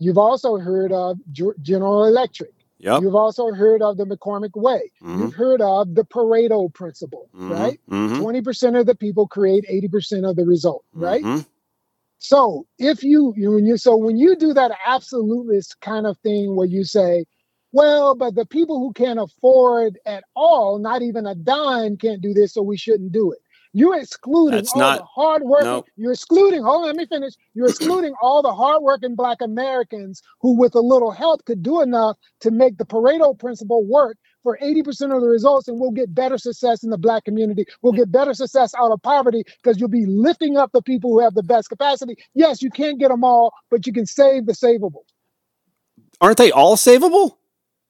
[0.00, 2.52] You've also heard of General Electric.
[2.80, 3.00] Yep.
[3.02, 4.92] You've also heard of the McCormick Way.
[5.02, 5.18] Mhm.
[5.18, 7.80] You've heard of the Pareto principle, right?
[7.90, 8.18] Mhm.
[8.20, 11.24] 20% of the people create 80% of the result, right?
[11.24, 11.46] Mhm.
[12.18, 16.54] So if you, you when you so when you do that absolutist kind of thing
[16.54, 17.24] where you say,
[17.72, 22.32] well, but the people who can't afford at all, not even a dime, can't do
[22.32, 23.38] this, so we shouldn't do it.
[23.74, 25.62] You're excluding That's all not- the hard work.
[25.62, 25.84] no.
[25.96, 26.62] You're excluding.
[26.62, 27.34] Hold on, let me finish.
[27.54, 32.16] You're excluding all the hardworking Black Americans who, with a little help, could do enough
[32.40, 36.38] to make the Pareto principle work for 80% of the results, and we'll get better
[36.38, 37.66] success in the Black community.
[37.82, 41.20] We'll get better success out of poverty because you'll be lifting up the people who
[41.20, 42.16] have the best capacity.
[42.34, 45.02] Yes, you can't get them all, but you can save the savable.
[46.20, 47.37] Aren't they all savable?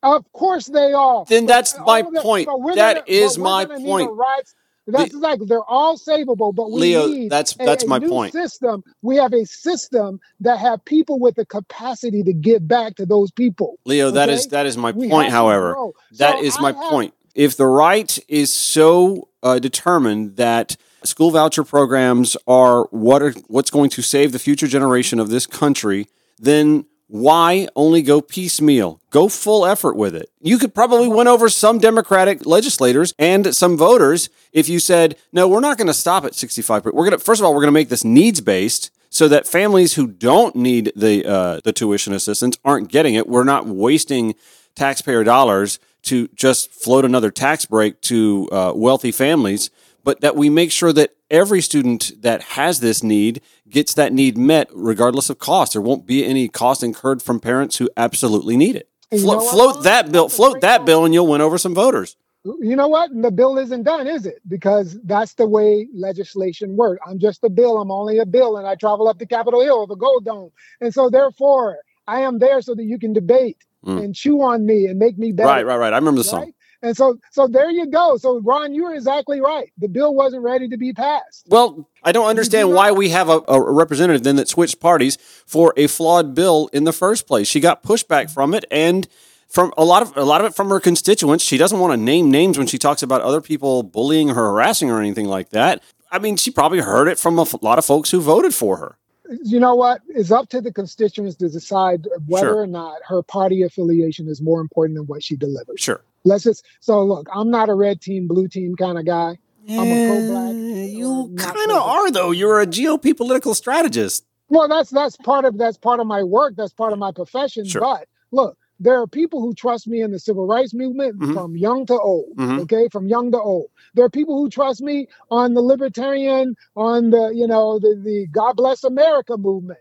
[0.02, 1.24] Of course they are.
[1.28, 2.48] Then But that's my point.
[2.76, 4.10] That gonna- is my point.
[4.10, 8.08] a That's like they're all savable, but we Leo, need that's that's a my new
[8.08, 8.32] point.
[8.32, 8.82] system.
[9.02, 13.30] We have a system that have people with the capacity to give back to those
[13.30, 13.78] people.
[13.84, 14.36] Leo, that Okay?
[14.36, 15.30] is that is my We point.
[15.30, 15.92] However, grow.
[16.12, 17.14] that So is I my have- point.
[17.34, 23.70] If the right is so uh, determined that school voucher programs are what are what's
[23.70, 26.08] going to save the future generation of this country,
[26.38, 29.00] then why only go piecemeal?
[29.10, 30.30] Go full effort with it.
[30.40, 35.48] You could probably win over some Democratic legislators and some voters if you said, "No,
[35.48, 37.68] we're not going to stop at 65." We're going to first of all, we're going
[37.68, 42.12] to make this needs based so that families who don't need the uh, the tuition
[42.12, 43.26] assistance aren't getting it.
[43.26, 44.34] We're not wasting
[44.74, 49.70] taxpayer dollars to just float another tax break to uh, wealthy families,
[50.04, 54.38] but that we make sure that every student that has this need gets that need
[54.38, 55.72] met regardless of cost.
[55.74, 58.88] There won't be any cost incurred from parents who absolutely need it.
[59.10, 62.16] Flo- float that bill, float that bill, and you'll win over some voters.
[62.44, 63.10] You know what?
[63.14, 64.40] The bill isn't done, is it?
[64.48, 67.00] Because that's the way legislation works.
[67.06, 67.78] I'm just a bill.
[67.78, 70.94] I'm only a bill, and I travel up to Capitol Hill the Gold Dome, and
[70.94, 74.02] so therefore I am there so that you can debate Mm.
[74.02, 75.46] and chew on me and make me better.
[75.46, 75.92] Right, right, right.
[75.92, 76.52] I remember the song.
[76.82, 78.16] And so, so there you go.
[78.18, 79.72] So, Ron, you're exactly right.
[79.78, 81.46] The bill wasn't ready to be passed.
[81.48, 85.74] Well, I don't understand why we have a, a representative then that switched parties for
[85.76, 87.48] a flawed bill in the first place.
[87.48, 88.34] She got pushback mm-hmm.
[88.34, 89.08] from it and
[89.48, 91.42] from a lot of a lot of it from her constituents.
[91.42, 94.88] She doesn't want to name names when she talks about other people bullying her, harassing
[94.88, 95.82] her, or anything like that.
[96.12, 98.76] I mean, she probably heard it from a f- lot of folks who voted for
[98.76, 98.96] her.
[99.42, 100.00] You know what?
[100.08, 102.62] It's up to the constituents to decide whether Sure.
[102.62, 105.80] or not her party affiliation is more important than what she delivers.
[105.80, 106.00] Sure.
[106.24, 106.64] Let's just.
[106.80, 109.38] So, look, I'm not a red team, blue team kind of guy.
[109.70, 110.54] I'm a pro-black.
[110.54, 112.30] Eh, You kind of are though.
[112.30, 114.24] You're a GOP political strategist.
[114.48, 116.54] Well, that's that's part of that's part of my work.
[116.56, 117.66] That's part of my profession.
[117.66, 117.80] Sure.
[117.82, 121.34] But look, there are people who trust me in the civil rights movement Mhm.
[121.34, 122.34] from young to old.
[122.36, 122.60] Mhm.
[122.60, 123.66] Okay, from young to old.
[123.94, 128.26] There are people who trust me on the libertarian, on the you know the the
[128.32, 129.80] God bless America movement,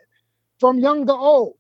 [0.60, 1.54] from young to old.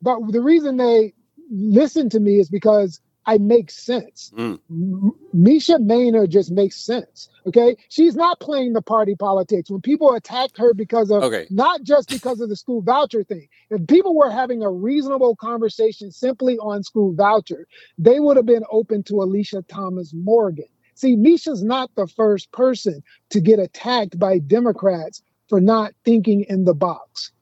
[0.00, 1.12] But the reason they
[1.50, 4.32] listen to me is because I make sense.
[4.36, 4.60] Mm.
[4.70, 7.28] M- Mesha Maynard just makes sense.
[7.46, 9.70] Okay, she's not playing the party politics.
[9.70, 11.46] When people attacked her because of Okay.
[11.50, 13.48] not just because of the school voucher thing.
[13.70, 17.66] If people were having a reasonable conversation simply on school voucher,
[17.98, 20.66] they would have been open to Alicia Thomas Morgan.
[20.94, 26.64] See, Mesha's not the first person to get attacked by Democrats for not thinking in
[26.64, 27.32] the box.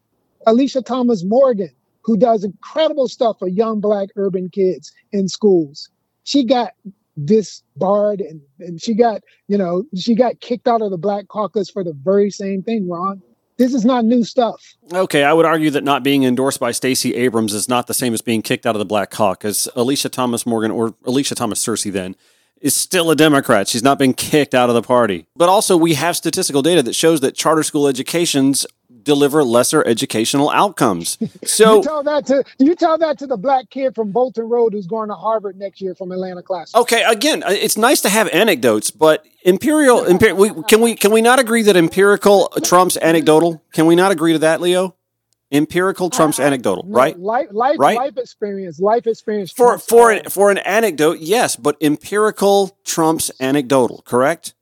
[0.46, 1.70] Alicia Thomas Morgan,
[2.04, 5.88] who does incredible stuff for young black urban kids in schools,
[6.24, 6.72] she got
[7.24, 11.70] disbarred and, and she got, you know, she got kicked out of the black caucus
[11.70, 13.22] for the very same thing, Ron.
[13.56, 14.60] This is not new stuff.
[14.92, 18.12] Okay, I would argue that not being endorsed by Stacey Abrams is not the same
[18.12, 19.68] as being kicked out of the Black Caucus.
[19.76, 22.16] Alicia Thomas Morgan, or Alicia Thomas Cersei, then,
[22.60, 23.68] is still a Democrat.
[23.68, 25.26] She's not been kicked out of the party.
[25.36, 28.66] But also, we have statistical data that shows that charter school educations
[29.04, 31.18] deliver lesser educational outcomes.
[31.46, 34.72] So, you tell that to you tell that to the black kid from Bolton Road
[34.72, 36.74] who's going to Harvard next year from Atlanta class.
[36.74, 41.12] okay, again, uh, it's nice to have anecdotes, but imperial, imperial we, can we can
[41.12, 43.62] we not agree that empirical trumps anecdotal?
[43.72, 44.94] Can we not agree to that, Leo?
[45.52, 47.18] Empirical trumps anecdotal, No, right?
[47.18, 47.96] Life, life, Right?
[47.96, 49.52] life experience, life experience.
[49.52, 54.54] For for an, for an anecdote, yes, but empirical trumps anecdotal, correct?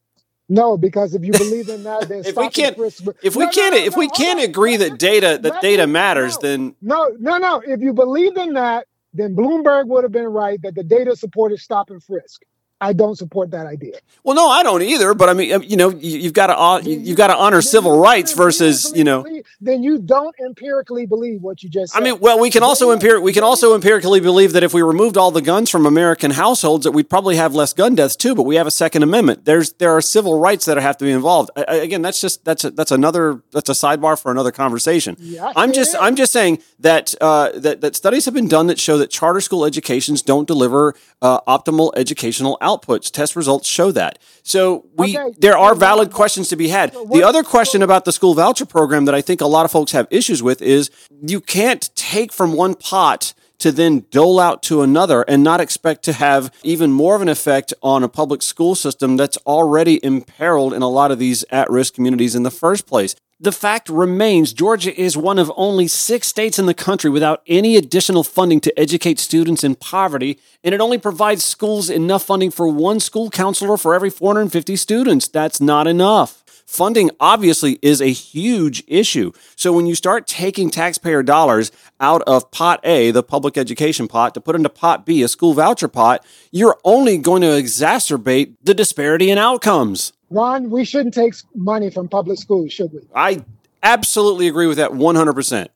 [0.53, 3.51] No, because if you believe in that, then If we can't- frisk- If we No,
[3.51, 7.39] can't no, if no, we can't agree that data that data matters, then No, no,
[7.39, 7.63] no.
[7.67, 11.59] If you believed in that, then Bloomberg would have been right that the data supported
[11.59, 12.43] stop and frisk.
[12.83, 13.95] I don't support that idea.
[14.25, 15.15] Well, no, I don't either.
[15.15, 18.01] But I mean, um, you know, you, have got to you've got to honor civil
[18.01, 19.25] rights versus you know.
[19.61, 21.93] Then you don't empirically believe what you just.
[21.93, 22.01] Said.
[22.01, 24.83] I mean, well, we can also empir- we can also empirically believe that if we
[24.83, 28.35] removed all the guns from American households, that we'd probably have less gun deaths too.
[28.35, 29.45] But we have a Second Amendment.
[29.45, 31.51] There's there are civil rights that have to be involved.
[31.57, 35.17] I, again, that's just that's a, that's another that's a sidebar for another conversation.
[35.21, 38.81] Yeah, I'm just I'm just saying that uh, that that studies have been done that
[38.81, 43.11] show that charter school educations don't deliver uh, optimal educational outputs.
[43.11, 44.19] Test results show that.
[44.43, 45.35] So we okay.
[45.39, 46.93] there are valid questions to be had.
[46.93, 49.93] The other question about the school voucher program that I think a lot of folks
[49.93, 50.91] have issues with is
[51.27, 56.03] you can't take from one pot to then dole out to another and not expect
[56.03, 60.75] to have even more of an effect on a public school system that's already imperiled
[60.75, 63.15] in a lot of these at risk communities in the first place.
[63.43, 67.75] The fact remains Georgia is one of only six states in the country without any
[67.75, 72.69] additional funding to educate students in poverty, and it only provides schools enough funding for
[72.69, 75.27] one school counselor for every 450 students.
[75.27, 76.45] That's not enough.
[76.69, 79.33] Funding obviously is a huge issue.
[79.57, 84.35] So when you start taking taxpayer dollars out of pot A, the public education pot,
[84.35, 88.73] to put into pot B, a school voucher pot, you're only going to exacerbate the
[88.73, 90.13] disparity in outcomes.
[90.33, 93.01] Ron, we shouldn't take money from public schools, should we?
[93.15, 93.45] I
[93.83, 95.69] absolutely agree with that 100%.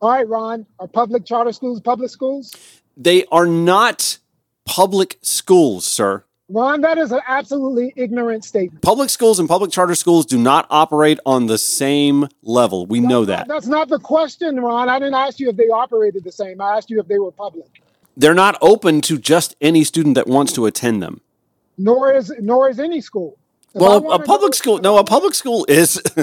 [0.00, 2.54] All right, Ron, are public charter schools public schools?
[2.96, 4.18] They are not
[4.64, 6.24] public schools, sir.
[6.48, 8.82] Ron, that is an absolutely ignorant statement.
[8.82, 12.86] Public schools and public charter schools do not operate on the same level.
[12.86, 13.46] We know that.
[13.48, 14.88] That's not the question, Ron.
[14.88, 16.60] I didn't ask you if they operated the same.
[16.60, 17.82] I asked you if they were public.
[18.16, 21.20] They're not open to just any student that wants to attend them.
[21.78, 23.38] Nor is nor is any school.
[23.74, 26.02] If well, a public school, no, a public school is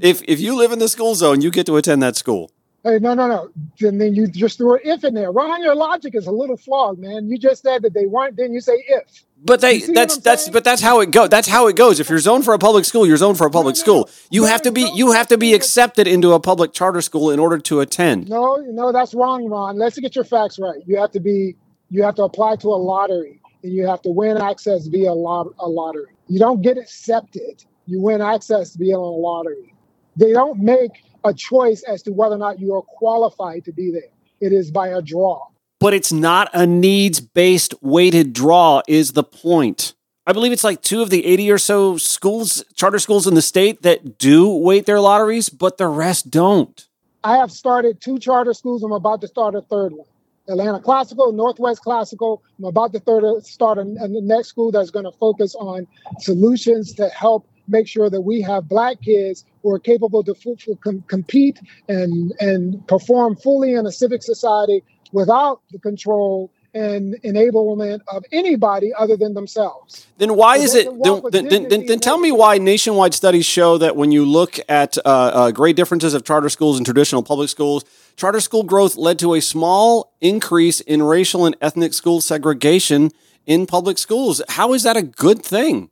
[0.00, 2.50] if if you live in the school zone, you get to attend that school.
[2.84, 3.50] Hey, no, no, no.
[3.88, 5.30] And then you just threw an if in there.
[5.30, 7.28] Ron, your logic is a little flawed, man.
[7.28, 9.24] You just said that they weren't, then you say if.
[9.44, 11.28] But they that's that's but that's how it goes.
[11.28, 12.00] That's how it goes.
[12.00, 14.10] If you're zoned for a public school, you're zoned for a public no, no, school.
[14.30, 17.38] You have to be you have to be accepted into a public charter school in
[17.38, 18.28] order to attend.
[18.28, 19.78] No, no, that's wrong, Ron.
[19.78, 20.80] Let's get your facts right.
[20.86, 21.56] You have to be
[21.90, 25.48] you have to apply to a lottery and you have to win access via lot,
[25.58, 26.11] a lottery.
[26.32, 27.62] You don't get accepted.
[27.84, 29.74] You win access via a lottery.
[30.16, 33.90] They don't make a choice as to whether or not you are qualified to be
[33.90, 34.08] there.
[34.40, 35.48] It is by a draw.
[35.78, 39.92] But it's not a needs based weighted draw, is the point.
[40.26, 43.42] I believe it's like two of the 80 or so schools, charter schools in the
[43.42, 46.88] state that do weight their lotteries, but the rest don't.
[47.22, 48.82] I have started two charter schools.
[48.82, 50.06] I'm about to start a third one.
[50.48, 52.42] Atlanta Classical, Northwest Classical.
[52.58, 55.86] I'm about to start a, a next school that's going to focus on
[56.20, 60.78] solutions to help make sure that we have black kids who are capable to f-
[60.82, 68.00] com- compete and and perform fully in a civic society without the control and enablement
[68.08, 70.06] of anybody other than themselves.
[70.18, 71.02] Then why so is it?
[71.30, 74.96] Then, then, then, then, tell me why nationwide studies show that when you look at
[74.98, 77.84] uh, uh, great differences of charter schools and traditional public schools,
[78.16, 83.10] charter school growth led to a small increase in racial and ethnic school segregation
[83.46, 84.40] in public schools.
[84.48, 85.90] How is that a good thing?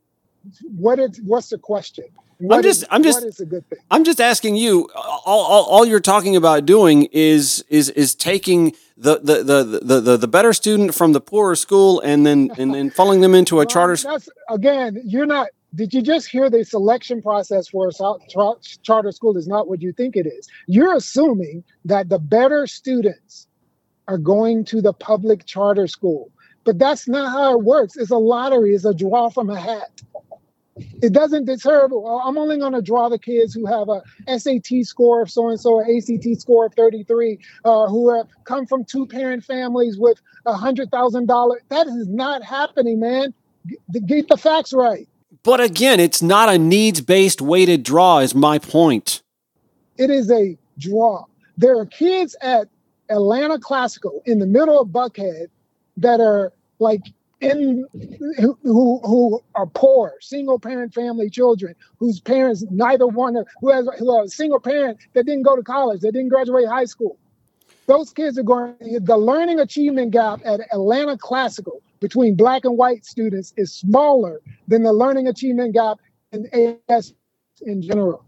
[0.62, 2.06] What is what's the question?
[2.40, 3.42] What I'm just, is, I'm just,
[3.90, 4.88] I'm just asking you.
[4.94, 10.00] All, all, all, you're talking about doing is, is, is taking the, the, the, the,
[10.00, 13.60] the, the better student from the poorer school and then, and then funneling them into
[13.60, 13.94] a charter.
[13.96, 15.48] That's, again, you're not.
[15.74, 19.92] Did you just hear the selection process for a charter school is not what you
[19.92, 20.48] think it is?
[20.66, 23.46] You're assuming that the better students
[24.08, 26.32] are going to the public charter school,
[26.64, 27.96] but that's not how it works.
[27.96, 28.74] It's a lottery.
[28.74, 30.02] It's a draw from a hat
[30.76, 31.84] it doesn't deter.
[31.84, 35.60] I'm only going to draw the kids who have a SAT score of so and
[35.60, 40.20] so, an ACT score of 33, uh, who have come from two parent families with
[40.46, 41.60] a hundred thousand dollars.
[41.68, 43.34] That is not happening, man.
[43.92, 45.08] Get, get the facts right.
[45.42, 48.18] But again, it's not a needs based weighted draw.
[48.18, 49.22] Is my point.
[49.98, 51.24] It is a draw.
[51.58, 52.68] There are kids at
[53.10, 55.48] Atlanta Classical in the middle of Buckhead
[55.98, 57.02] that are like
[57.40, 57.86] in
[58.38, 63.88] who, who are poor, single parent family children whose parents neither one of who has
[63.98, 67.18] who has a single parent that didn't go to college, that didn't graduate high school.
[67.86, 68.74] Those kids are going.
[68.80, 74.82] The learning achievement gap at Atlanta Classical between black and white students is smaller than
[74.82, 75.98] the learning achievement gap
[76.32, 76.46] in
[76.88, 77.14] AS
[77.62, 78.24] in general.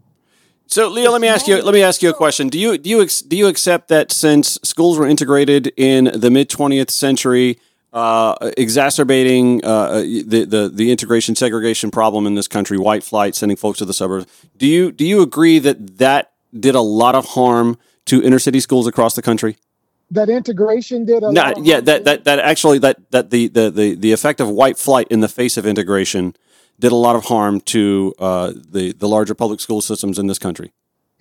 [0.67, 1.61] So, Leo, let me ask you.
[1.61, 2.49] Let me ask you a question.
[2.49, 6.49] Do you do you do you accept that since schools were integrated in the mid
[6.49, 7.59] twentieth century?
[7.93, 13.55] Uh, exacerbating uh, the, the the integration segregation problem in this country, white flight, sending
[13.55, 14.25] folks to the suburbs.
[14.57, 18.59] Do you do you agree that that did a lot of harm to inner city
[18.59, 19.57] schools across the country?
[20.11, 23.47] that integration did a lot Not, of yeah, that, that that actually that that the,
[23.47, 26.35] the the the effect of white flight in the face of integration
[26.79, 30.39] did a lot of harm to uh, the the larger public school systems in this
[30.39, 30.71] country.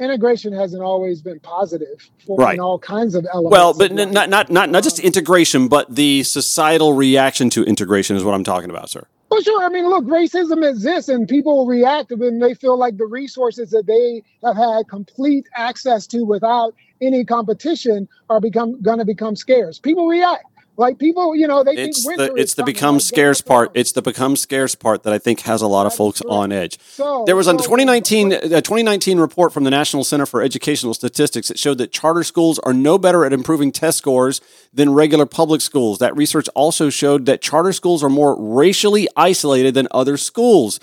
[0.03, 2.55] Integration hasn't always been positive for Right.
[2.55, 3.53] in all kinds of elements.
[3.53, 8.17] Well, but n- not not not not just integration, but the societal reaction to integration
[8.17, 9.07] is what I'm talking about, sir.
[9.31, 9.65] Well, sure.
[9.65, 13.87] I mean, look, racism exists, and people react when they feel like the resources that
[13.87, 19.79] they have had complete access to without any competition are become going to become scarce.
[19.79, 20.45] People react
[20.77, 23.71] like people, you know, they It's think the it's the become like scarce part.
[23.75, 26.33] It's the become scarce part that I think has a lot of folks correct.
[26.33, 26.79] on edge.
[26.81, 31.49] So There was a 2019 a 2019 report from the National Center for Educational Statistics
[31.49, 34.41] that showed that charter schools are no better at improving test scores
[34.73, 35.99] than regular public schools.
[35.99, 40.81] That research also showed that charter schools are more racially isolated than other schools.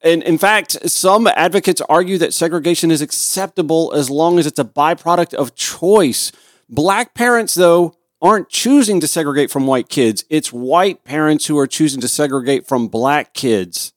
[0.00, 4.64] And in fact, some advocates argue that segregation is acceptable as long as it's a
[4.64, 6.30] byproduct of choice.
[6.68, 10.24] Black parents, though, aren't choosing to segregate from white kids.
[10.30, 13.92] It's white parents who are choosing to segregate from black kids.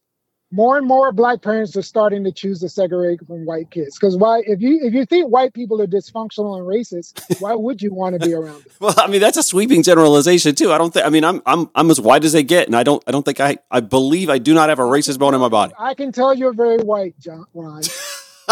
[0.51, 3.97] more and more black parents are starting to choose to segregate from white kids.
[3.99, 4.41] Because why?
[4.47, 8.19] If you if you think white people are dysfunctional and racist, why would you want
[8.19, 8.71] to be around them?
[8.82, 10.71] Well, I mean that's a sweeping generalization too.
[10.73, 11.05] I don't think.
[11.05, 13.23] I mean, I'm I'm I'm as white as they get, and I don't I don't
[13.23, 15.73] think I I believe I do not have a racist bone in my body.
[15.80, 17.84] I can tell you're very white, John Ron.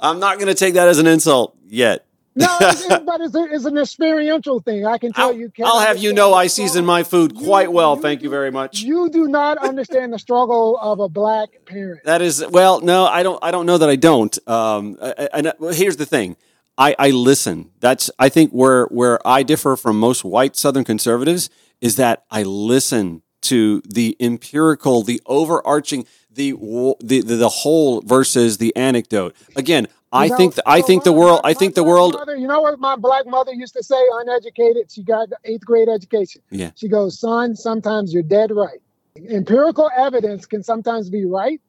[0.00, 2.04] I'm not going to take that as an insult yet.
[2.34, 4.86] No, it's, it's- but it's, a, it's an experiential thing.
[4.86, 5.52] I can tell I'll, you.
[5.64, 7.96] I'll have you know I season my food You- quite well.
[7.96, 8.80] you Thank you very much.
[8.82, 12.04] You do not understand the struggle of a black parent.
[12.04, 13.38] That is well, no, I don't.
[13.42, 14.36] I don't know that I don't.
[14.48, 14.96] Um,
[15.32, 16.36] and well, here's the thing:
[16.78, 17.70] I, I listen.
[17.80, 21.50] That's I think where where I differ from most white Southern conservatives
[21.80, 26.52] is that I listen to the empirical, the overarching, the
[27.00, 29.34] the the, the whole versus the anecdote.
[29.56, 31.40] Again, I You know, think th- I think the world.
[31.44, 32.14] I think the world.
[32.14, 34.00] Mother, you know what my black mother used to say?
[34.14, 34.90] Uneducated.
[34.90, 36.42] She got eighth grade education.
[36.50, 36.72] Yeah.
[36.74, 38.80] She goes, son, sometimes you're dead right.
[39.28, 41.60] Empirical evidence can sometimes be right,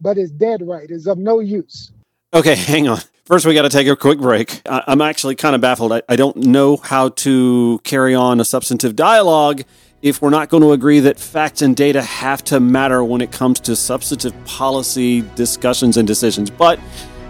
[0.00, 0.88] but it's dead right.
[0.90, 1.92] It's of no use.
[2.32, 3.00] Okay, hang on.
[3.26, 4.62] First, we got to take a quick break.
[4.66, 5.92] I, I'm actually kind of baffled.
[5.92, 9.62] I, I don't know how to carry on a substantive dialogue
[10.02, 13.30] if we're not going to agree that facts and data have to matter when it
[13.30, 16.48] comes to substantive policy discussions and decisions.
[16.50, 16.80] But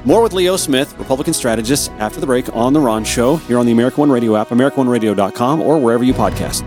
[0.04, 3.66] more with Leo Smith, Republican strategist, after the break on The Ron Show here on
[3.66, 6.66] the American One Radio app, AmericanOneRadio.com, or wherever you podcast.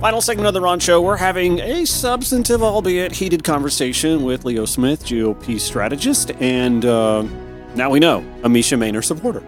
[0.00, 1.00] Final segment of the Ron Show.
[1.00, 7.22] We're having a substantive, albeit heated, conversation with Leo Smith, GOP strategist, and uh,
[7.74, 9.42] now we know a Mesha Mainor supporter.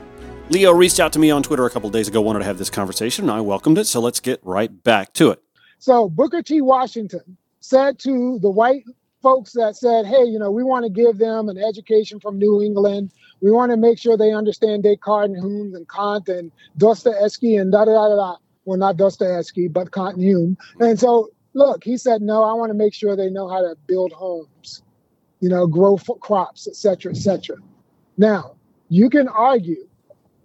[0.50, 2.70] Leo reached out to me on Twitter a couple days ago, wanted to have this
[2.70, 3.84] conversation, and I welcomed it.
[3.86, 5.42] So let's get right back to it.
[5.78, 6.62] So Booker T.
[6.62, 8.84] Washington said to the white
[9.22, 12.62] folks that said, hey, you know, we want to give them an education from New
[12.62, 13.10] England.
[13.40, 17.72] We want to make sure they understand Descartes and Hume and Kant and Dostoevsky and
[17.72, 18.16] da da da da.
[18.16, 18.36] da.
[18.64, 20.58] Well, not Dostoevsky, but Kant and Hume.
[20.78, 23.76] And so, look, he said, no, I want to make sure they know how to
[23.86, 24.82] build homes,
[25.40, 27.56] you know, grow crops, et cetera, et cetera.
[28.18, 28.56] Now,
[28.90, 29.88] you can argue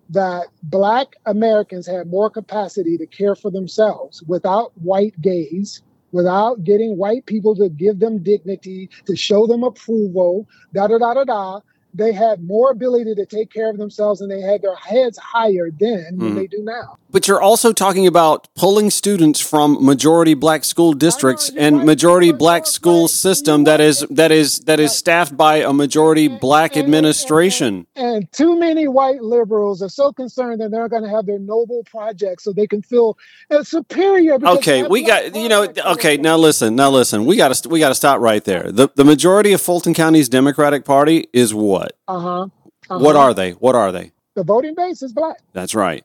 [0.10, 5.82] that black Americans have more capacity to care for themselves without white gaze,
[6.14, 11.16] without getting white people to give them dignity, to show them approval, da da da
[11.16, 11.62] da da.
[11.94, 15.70] They had more ability to take care of themselves and they had their heads higher
[15.80, 16.36] then than Mhm.
[16.36, 16.98] they do now.
[17.12, 22.32] But you're also talking about pulling students from majority black school districts you're and majority
[22.32, 27.86] black school system that is that is that is staffed by a majority black administration.
[27.96, 31.84] And too many white liberals are so concerned that they're going to have their noble
[31.86, 33.16] projects so they can feel
[33.52, 34.38] uh, superior.
[34.44, 35.68] Okay, we got you know.
[35.86, 37.26] Okay, now listen, now listen.
[37.26, 38.72] We got to we got to stop right there.
[38.72, 41.83] The the majority of Fulton County's Democratic Party is what?
[42.08, 42.44] Uh-huh.
[42.44, 43.00] uh-huh.
[43.00, 43.52] What are they?
[43.52, 44.12] What are they?
[44.36, 45.38] the voting base is black.
[45.54, 46.04] That's right.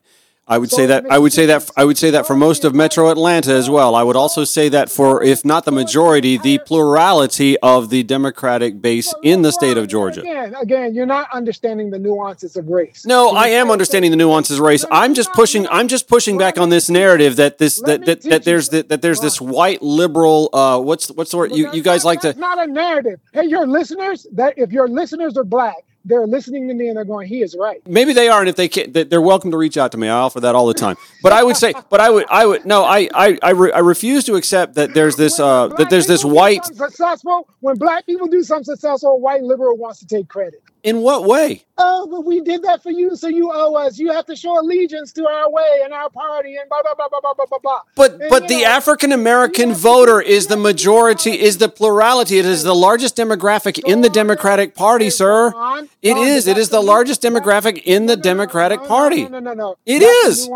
[0.49, 1.69] I would So say that I would say that.
[1.77, 3.93] I would say that for most of Metro Atlanta as well.
[3.93, 8.81] I would also say that for if not the majority, the plurality of the Democratic
[8.81, 10.21] base in the state of Georgia.
[10.21, 13.05] Again, again, you're not understanding the nuances of race.
[13.05, 14.83] No, I am understanding the nuances of race.
[14.91, 15.67] I'm just pushing.
[15.67, 19.01] I'm just pushing back on this narrative that this that that, that there's that, that
[19.03, 20.49] there's this white liberal.
[20.51, 21.51] Uh, what's what's the word?
[21.51, 22.33] You you guys like to.
[22.33, 23.19] Not a narrative.
[23.33, 27.05] Hey, your listeners, that if your listeners are black, they're listening to me and they're
[27.05, 29.57] going, "He is right." Maybe they are, and if they can't, they- they're welcome to
[29.57, 30.07] reach out to me.
[30.09, 30.97] I offer that all the time.
[31.23, 33.79] But I would say, but I would, I would, no, I, I, I, re, I
[33.79, 36.65] refuse to accept that there's this, uh, that there's this white.
[36.65, 37.47] successful.
[37.61, 40.61] When black people do something successful, a white liberal wants to take credit.
[40.83, 41.65] In what way?
[41.77, 43.99] Oh, but we did that for you, so you owe us.
[43.99, 47.07] You have to show allegiance to our way and our party and blah blah blah
[47.09, 47.79] blah blah blah blah.
[47.95, 52.39] But and, but the African American voter is the majority, is the plurality.
[52.39, 55.53] It is the largest demographic in the Democratic Party, sir.
[56.01, 56.47] It is.
[56.47, 59.27] It is the largest demographic in the Democratic Party.
[59.27, 60.49] No, no, no, It is.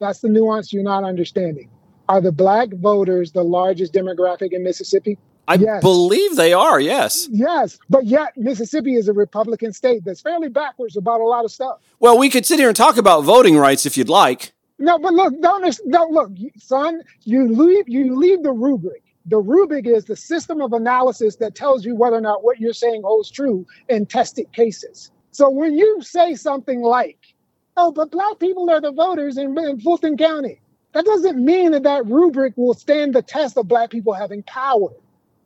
[0.00, 1.70] That's the nuance you're not understanding.
[2.08, 5.16] Are the black voters the largest demographic in Mississippi?
[5.48, 5.82] I Yes.
[5.82, 6.80] believe they are.
[6.80, 7.28] Yes.
[7.30, 11.50] Yes, but yet Mississippi is a Republican state that's fairly backwards about a lot of
[11.50, 11.78] stuff.
[12.00, 14.52] Well, we could sit here and talk about voting rights if you'd like.
[14.78, 17.02] No, but look, don't no look, son.
[17.24, 19.02] You leave you leave the rubric.
[19.26, 22.72] The rubric is the system of analysis that tells you whether or not what you're
[22.72, 25.10] saying holds true in tested cases.
[25.30, 27.18] So when you say something like,
[27.76, 30.60] "Oh, but black people are the voters in, in Fulton County,"
[30.94, 34.90] that doesn't mean that that rubric will stand the test of black people having power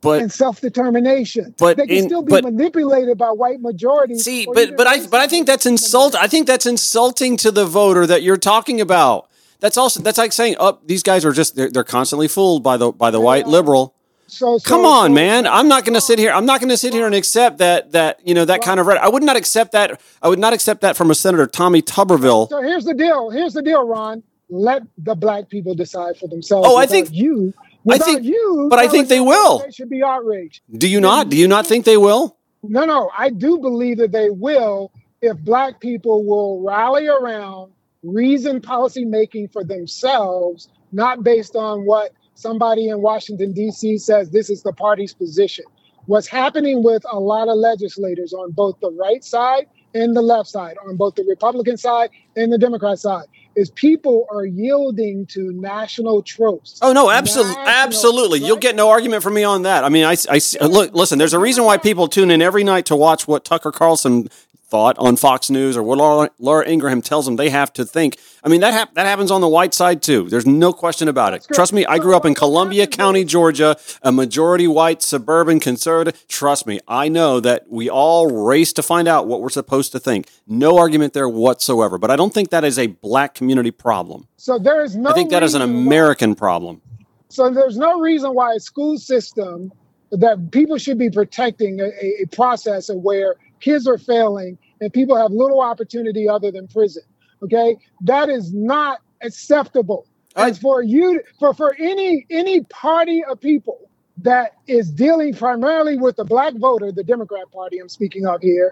[0.07, 1.55] But and self-determination.
[1.57, 4.23] but they can in- still be but- manipulated by white majorities.
[4.23, 6.15] see, but but I but I think that's insult.
[6.15, 9.27] I think that's insulting to the voter that you're talking about.
[9.59, 12.77] That's also that's like saying, "Oh, these guys are just they're, they're constantly fooled by
[12.77, 13.93] the by the white liberal."
[14.29, 15.47] So, so Come on, so- man.
[15.47, 16.31] I'm not going to sit here.
[16.31, 18.85] I'm not going to sit here and accept that that you know that kind of
[18.85, 19.05] rhetoric.
[19.05, 20.01] I would not accept that.
[20.21, 22.49] I would not accept that from a Senator Tommy Tuberville.
[22.49, 23.29] So here's the deal.
[23.29, 24.21] Here's the deal, Ron.
[24.49, 26.67] Let the black people decide for themselves.
[26.69, 27.53] Oh, I think- you.
[27.93, 28.67] I think- you.
[28.69, 29.59] but I think they will.
[29.59, 30.61] They should be outraged.
[30.71, 31.29] Do you not?
[31.29, 32.37] Do you not think they will?
[32.63, 33.11] No, no.
[33.17, 37.71] I do believe that they will if black people will rally around
[38.03, 43.97] reason policy making for themselves, not based on what somebody in Washington, D.C.
[43.97, 45.65] says this is the party's position.
[46.05, 50.47] What's happening with a lot of legislators on both the right side and the left
[50.49, 53.25] side, on both the Republican side and the Democrat side,
[53.57, 56.77] is people are yielding to national tropes.
[56.81, 58.39] Oh no, absolutely, absolutely.
[58.39, 59.83] You'll get no argument from me on that.
[59.83, 61.17] I mean, I, I look, listen.
[61.17, 64.29] There's a reason why people tune in every night to watch what Tucker Carlson
[64.69, 68.17] thought on Fox News or what Laura, Laura Ingraham tells them they have to think.
[68.43, 70.27] I mean, that hap- that happens on the white side too.
[70.29, 71.45] There's no question about it.
[71.53, 76.27] Trust me, I grew up in Columbia County, Georgia, a majority white suburban conservative.
[76.27, 79.99] Trust me, I know that we all race to find out what we're supposed to
[79.99, 80.27] think.
[80.47, 81.97] No argument there whatsoever.
[81.97, 84.27] But I don't think that is a black community problem.
[84.37, 85.09] So there is no.
[85.09, 86.81] I think that is an reason why- American problem.
[87.29, 89.71] So there's no reason why a school system
[90.11, 94.93] that people should be protecting a, a, a process of where kids are failing and
[94.93, 97.03] people have little opportunity other than prison.
[97.43, 100.07] Okay, that is not acceptable.
[100.35, 103.79] I- As for you, for for any any party of people
[104.19, 108.71] that is dealing primarily with the black voter, the Democrat Party I'm speaking of here,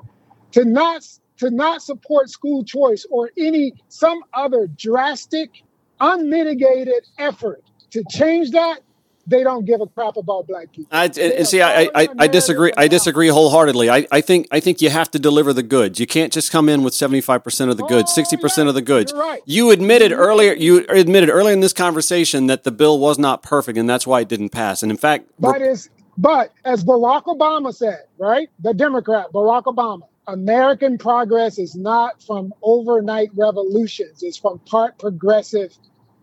[0.54, 1.08] to not
[1.38, 5.52] to not support school choice or any some other drastic,
[6.00, 7.62] unmitigated effort
[7.92, 8.80] to change that,
[9.28, 10.88] they don't give a crap about black people.
[10.92, 12.72] I, and, see, I, I, I disagree.
[12.78, 13.90] I disagree wholeheartedly.
[13.90, 16.00] I, I think I think you have to deliver the goods.
[16.00, 18.66] You can't just come in with seventy five percent of the goods, Oh, sixty percent
[18.66, 19.14] yeah, of the goods.
[19.14, 19.42] right.
[19.46, 20.54] You admitted earlier.
[20.54, 24.22] You admitted earlier in this conversation that the bill was not perfect, and that's why
[24.22, 24.84] it didn't pass.
[24.84, 28.50] And in fact, But it's but as Barack Obama said, right?
[28.60, 35.76] The Democrat, Barack Obama, American progress is not from overnight revolutions, it's from part progressive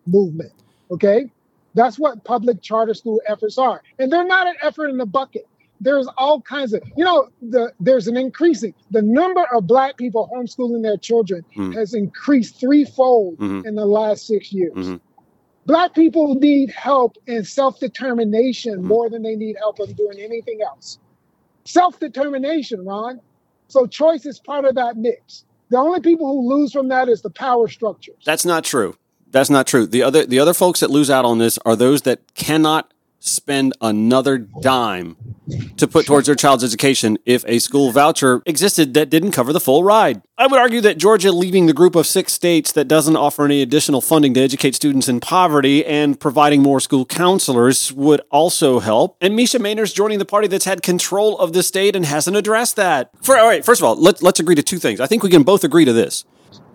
[0.07, 0.53] movement.
[0.91, 1.31] Okay?
[1.75, 3.83] That's what public charter school efforts are.
[3.99, 5.47] And they're not an effort in the bucket.
[5.81, 10.31] There's all kinds of, you know, the there's an increasing the number of black people
[10.33, 11.75] homeschooling their children Mm.
[11.75, 13.67] has increased threefold Mhm.
[13.67, 14.73] in the last six years.
[14.75, 15.01] Mhm.
[15.67, 18.85] Black people need help in self determination Mhm.
[18.85, 20.99] more than they need help in doing anything else.
[21.65, 23.21] Self determination, Ron.
[23.69, 25.45] So choice is part of that mix.
[25.71, 28.17] The only people who lose from that is the power structures.
[28.25, 28.95] that's not true.
[29.33, 29.87] That's not true.
[29.87, 33.73] The other the other folks that lose out on this are those that cannot spend
[33.81, 35.17] another dime
[35.77, 39.61] to put towards their child's education if a school voucher existed that didn't cover the
[39.61, 40.23] full ride.
[40.37, 43.63] I would argue that Georgia leaving the group of six states that doesn't offer any
[43.63, 49.17] additional funding to educate students in poverty and providing more school counselors would also help.
[49.21, 52.75] And Mesha Mainor's joining the party that's had control of the state and hasn't addressed
[52.75, 53.11] that.
[53.23, 54.99] For all right, first of all, let, let's agree to two things.
[54.99, 56.25] I think we can both agree to this.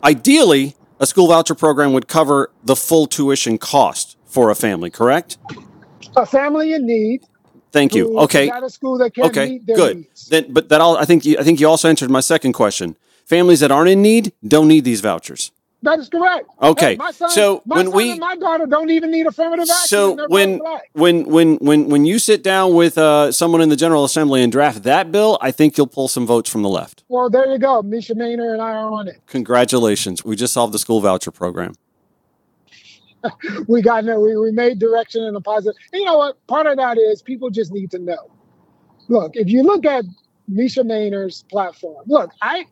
[0.02, 5.38] Ideally, a school voucher program would cover the full tuition cost for a family, correct?
[6.16, 7.24] A family in need.
[7.72, 8.18] Thank you.
[8.20, 8.50] Okay.
[8.50, 9.50] At a school that can't Okay.
[9.50, 9.98] meet their Good.
[9.98, 10.28] needs.
[10.28, 12.96] Then, but that all I think you, I think you also answered my second question.
[13.26, 15.52] Families that aren't in need don't need these vouchers.
[15.84, 16.50] That is correct.
[16.62, 19.28] Okay, Hey, my son, so my when son we- and my daughter don't even need
[19.28, 19.88] affirmative action.
[19.88, 20.60] So when
[20.94, 24.52] when when when when you sit down with uh, someone in the General Assembly and
[24.52, 27.04] draft that bill, I think you'll pull some votes from the left.
[27.10, 27.84] Well, there you go.
[27.84, 29.22] Mesha Mainor and I are on it.
[29.28, 31.74] Congratulations, we just solved the school voucher program.
[33.68, 35.80] we got no, we, we made direction in a positive.
[35.94, 36.48] You know what?
[36.48, 38.32] Part of that is people just need to know.
[39.10, 40.06] Look, if you look at
[40.52, 42.04] Mesha Mainor's platform.
[42.08, 42.66] Look, I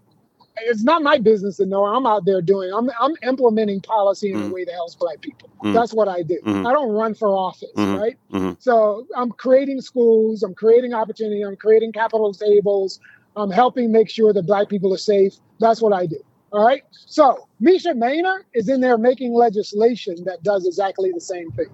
[0.62, 1.86] it's not my business to know.
[1.86, 2.72] I'm out there doing.
[2.74, 4.50] I'm I'm implementing policy in mm.
[4.50, 5.50] a way that helps Black people.
[5.64, 5.74] Mm.
[5.74, 6.40] That's what I do.
[6.46, 6.68] Mm-hmm.
[6.68, 8.00] I don't run for office, mm-hmm.
[8.00, 8.18] right?
[8.32, 8.54] Mm-hmm.
[8.60, 10.44] So I'm creating schools.
[10.44, 11.44] I'm creating opportunity.
[11.44, 13.00] I'm creating capital tables.
[13.36, 15.34] I'm helping make sure that Black people are safe.
[15.60, 16.20] That's what I do.
[16.52, 16.84] All right.
[16.92, 21.68] So Mesha Mainor is in there making legislation that does exactly the same thing.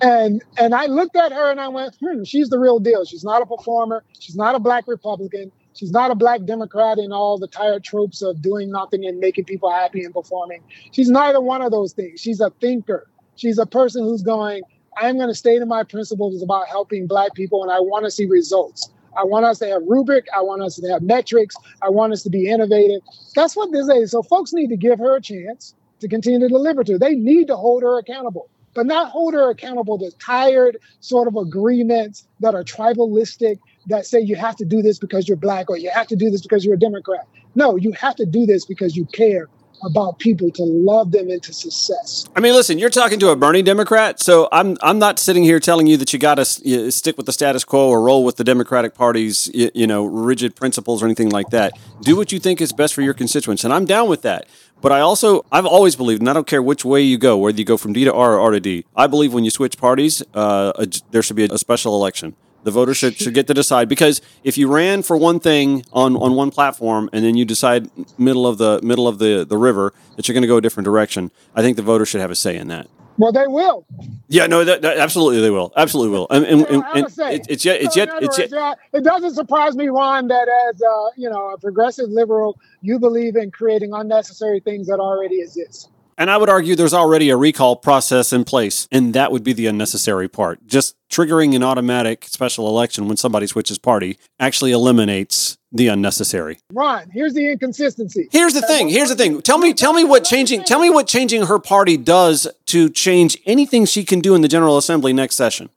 [0.00, 3.04] And and I looked at her and I went, hmm, she's the real deal.
[3.04, 4.02] She's not a performer.
[4.18, 5.52] She's not a black Republican.
[5.74, 9.44] She's not a black Democrat in all the tired tropes of doing nothing and making
[9.44, 10.62] people happy and performing.
[10.92, 12.20] She's neither one of those things.
[12.20, 13.08] She's a thinker.
[13.36, 14.62] She's a person who's going,
[14.96, 18.10] I'm going to stay to my principles about helping black people and I want to
[18.10, 18.90] see results.
[19.16, 20.26] I want us to have rubric.
[20.36, 21.56] I want us to have metrics.
[21.82, 23.02] I want us to be innovative.
[23.34, 24.12] That's what this is.
[24.12, 26.98] So folks need to give her a chance to continue to deliver to.
[26.98, 31.36] They need to hold her accountable but not hold her accountable to tired sort of
[31.36, 35.76] agreements that are tribalistic that say you have to do this because you're black or
[35.76, 37.26] you have to do this because you're a Democrat.
[37.54, 39.48] No, you have to do this because you care
[39.84, 42.26] about people to love them into success.
[42.34, 45.60] I mean, listen, you're talking to a Bernie Democrat, so I'm I'm not sitting here
[45.60, 48.44] telling you that you got to stick with the status quo or roll with the
[48.44, 51.78] Democratic Party's you, know rigid principles or anything like that.
[52.02, 54.46] Do what you think is best for your constituents, and I'm down with that.
[54.80, 57.56] But I also, I've always believed, and I don't care which way you go, whether
[57.56, 58.84] you go from D to R or R to D.
[58.94, 62.36] I believe when you switch parties, uh, a, there should be a special election.
[62.64, 66.16] The voters should, should get to decide because if you ran for one thing on,
[66.16, 69.92] on one platform and then you decide middle of the middle of the, the river
[70.16, 72.34] that you're going to go a different direction, I think the voters should have a
[72.34, 72.88] say in that.
[73.16, 73.86] Well, they will.
[74.28, 75.72] Yeah, no, that, that, absolutely they will.
[75.76, 76.26] Absolutely will.
[76.30, 78.78] And, and, and, and it, it's yet, it's yet, it's yet.
[78.92, 80.82] It doesn't surprise me, Ron, that as
[81.16, 85.90] you know a progressive liberal, you believe in creating unnecessary things that already exist.
[86.16, 89.52] And I would argue there's already a recall process in place, and that would be
[89.52, 90.66] the unnecessary part.
[90.66, 96.58] Just triggering an automatic special election when somebody switches party actually eliminates the unnecessary.
[96.72, 98.28] Ron, here's the inconsistency.
[98.30, 98.88] Here's the thing.
[98.88, 99.42] Here's the thing.
[99.42, 103.36] Tell me, tell me what changing, tell me what changing her party does to change
[103.44, 105.68] anything she can do in the General Assembly next session.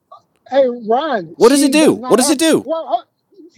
[0.48, 1.34] Hey, Ron.
[1.36, 1.92] What does it do?
[1.92, 2.60] What does it do?
[2.64, 3.04] Well,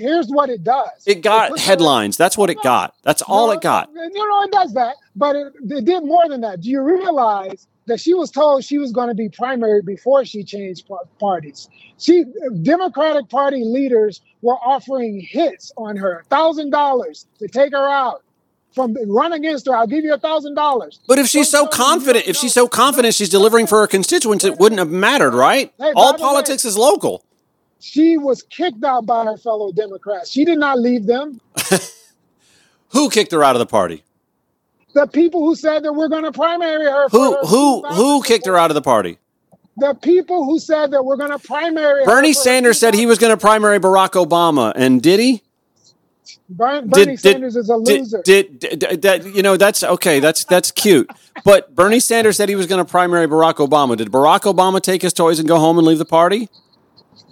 [0.01, 1.05] here's what it does.
[1.07, 2.17] It got it headlines.
[2.17, 2.95] That's what it got.
[3.03, 3.91] That's all no, it got.
[3.95, 6.61] You know, it does that, but it, it did more than that.
[6.61, 10.45] Do you realize that she was told she was going to be primary before she
[10.45, 10.89] changed
[11.19, 11.69] parties.
[11.99, 12.25] She
[12.63, 18.23] Democratic Party leaders were offering hits on her, thousand dollars to take her out
[18.75, 19.75] from run against her.
[19.75, 21.01] I'll give you a thousand dollars.
[21.09, 24.59] But if she's so confident, if she's so confident she's delivering for her constituents, it
[24.59, 25.73] wouldn't have mattered, right?
[25.79, 27.25] Hey, All politics way, is local.
[27.81, 30.31] She was kicked out by her fellow Democrats.
[30.31, 31.41] She did not leave them.
[32.91, 34.05] Who kicked her out of the party?
[34.93, 37.09] The people who said that we're going to primary her.
[37.11, 39.19] Who her who who kicked her out of the party?
[39.77, 42.05] The people who said that we're going to primary.
[42.05, 42.07] Her.
[42.07, 45.43] Bernie Sanders said he was going to primary Barack Obama, and did he?
[46.49, 48.23] Bernie did, Sanders did, is a loser.
[48.25, 50.19] Did, did, that you know that's okay?
[50.19, 51.09] That's that's cute.
[51.45, 53.97] But Bernie Sanders said he was going to primary Barack Obama.
[53.97, 56.49] Did Barack Obama take his toys and go home and leave the party?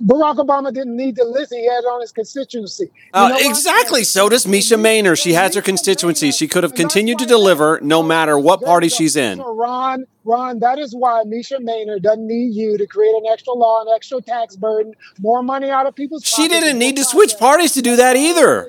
[0.03, 1.59] Barack Obama didn't need to listen.
[1.59, 2.91] He had it on his constituency.
[3.13, 4.05] Uh, exactly.
[4.05, 5.21] So does Mesha Mainor.
[5.21, 6.31] She has her constituency.
[6.31, 9.41] She could have continued to deliver no matter what party she's in.
[9.41, 13.83] Ron, Ron, that is why Mesha Mainor doesn't need you to create an extra law,
[13.83, 17.73] an extra tax burden, more money out of people's She didn't need to switch parties
[17.73, 18.69] to do that either.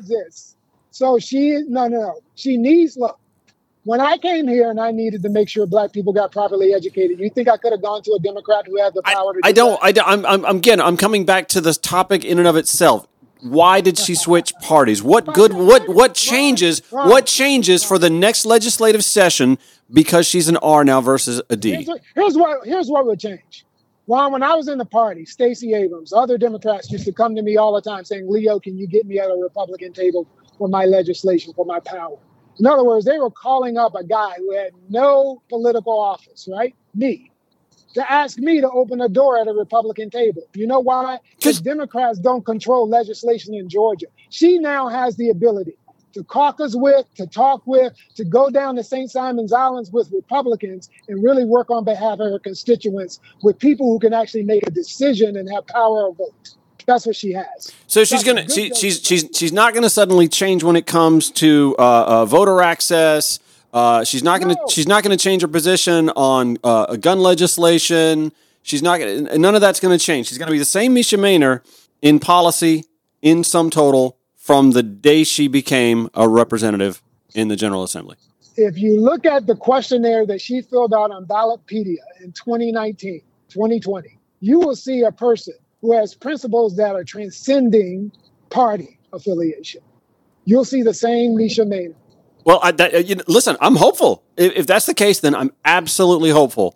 [0.91, 2.19] So she, no, no, no.
[2.35, 3.19] She needs, look,
[3.83, 7.19] when I came here and I needed to make sure black people got properly educated,
[7.19, 9.39] you think I could have gone to a Democrat who had the power I, to
[9.41, 9.81] do I don't.
[9.81, 9.85] That?
[9.85, 10.25] I don't.
[10.25, 13.07] I'm, I'm, again, I'm coming back to this topic in and of itself.
[13.41, 15.01] Why did she switch parties?
[15.01, 15.53] What good?
[15.53, 16.81] What what changes?
[16.89, 19.57] What changes for the next legislative session
[19.91, 21.71] because she's an R now versus a D?
[21.71, 23.65] Here's what here's what, here's what would change.
[24.07, 27.41] Well, when I was in the party, Stacey Abrams, other Democrats used to come to
[27.41, 30.27] me all the time saying, "Leo, can you get me at a Republican table
[30.57, 32.17] for my legislation, for my power?"
[32.59, 36.75] In other words, they were calling up a guy who had no political office, right?
[36.93, 37.31] Me,
[37.93, 40.43] to ask me to open a door at a Republican table.
[40.53, 41.19] You know why?
[41.37, 44.07] Because Democrats don't control legislation in Georgia.
[44.29, 45.77] She now has the ability
[46.13, 49.09] to caucus with, to talk with, to go down to St.
[49.09, 53.99] Simon's Islands with Republicans and really work on behalf of her constituents with people who
[53.99, 56.55] can actually make a decision and have power of vote.
[56.89, 57.71] That's what she has.
[57.85, 61.75] So she's gonna she, she's she's she's not gonna suddenly change when it comes to
[61.77, 63.39] uh, uh, voter access.
[63.71, 64.65] Uh, she's not gonna no.
[64.69, 68.31] she's not gonna change her position on uh, gun legislation.
[68.63, 70.29] She's not gonna none of that's gonna change.
[70.29, 71.61] She's gonna be the same Mesha Mainor
[72.01, 72.85] in policy
[73.21, 77.03] in sum total from the day she became a representative
[77.35, 78.15] in the General Assembly.
[78.57, 84.17] If you look at the questionnaire that she filled out on Ballotpedia in 2019, 2020,
[84.39, 88.11] you will see a person who has principles that are transcending
[88.49, 88.99] party.
[89.13, 89.81] affiliation.
[90.45, 91.95] You'll see the same Mesha Mainor.
[92.43, 94.23] Well, I, that, uh, you know, listen, I'm hopeful.
[94.37, 96.75] If, if, that's the case, then I'm absolutely hopeful.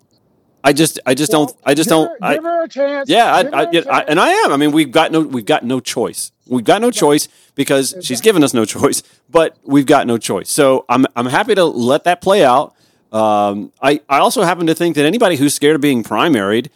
[0.62, 2.08] I just, I just well, don't, I just give don't.
[2.08, 3.08] Her, I, give her a chance.
[3.08, 4.52] Yeah, I, I, I, and I am.
[4.52, 6.32] I mean, we've got no, we've got no choice.
[6.46, 8.06] We've got no choice because exactly.
[8.06, 9.02] she's given us no choice.
[9.30, 10.50] But we've got no choice.
[10.50, 12.74] So I'm, I'm happy to let that play out.
[13.12, 16.68] Um, I, I also happen to think that anybody who's scared of being primaried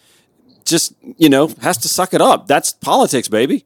[0.69, 2.47] just, you know, has to suck it up.
[2.47, 3.65] That's politics, baby.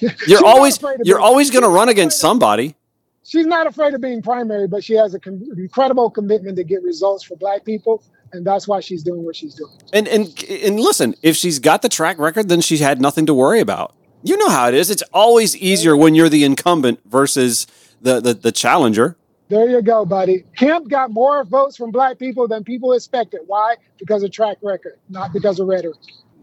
[0.26, 2.74] You're always you're always going to run against somebody.
[3.22, 6.82] She's not afraid of being primary, but she has an com- incredible commitment to get
[6.82, 8.02] results for black people,
[8.32, 9.72] and that's why she's doing what she's doing.
[9.92, 13.34] And and and listen, if she's got the track record, then she's had nothing to
[13.34, 13.94] worry about.
[14.22, 14.90] You know how it is.
[14.90, 17.66] It's always easier when you're the incumbent versus
[18.00, 19.16] the the, the challenger.
[19.50, 20.44] There you go, buddy.
[20.56, 23.40] Kemp got more votes from black people than people expected.
[23.46, 23.74] Why?
[23.98, 25.96] Because of track record, not because of rhetoric.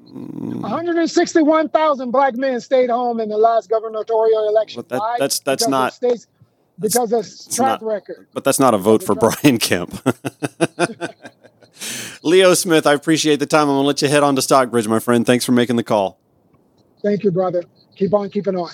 [0.10, 0.60] Mm.
[0.60, 4.84] 161,000 black men stayed home in the last gubernatorial election.
[4.90, 5.16] That, Why?
[5.20, 6.28] That's that's because not states,
[6.80, 8.28] because of track not, record.
[8.34, 10.02] But that's not a vote for Brian Kemp.
[12.24, 13.70] Leo Smith, I appreciate the time.
[13.70, 15.26] I'm going to let you head on to Stockbridge, my friend.
[15.26, 16.20] Thanks for making the call.
[17.02, 17.64] Thank you, brother.
[17.96, 18.70] Keep on keeping on.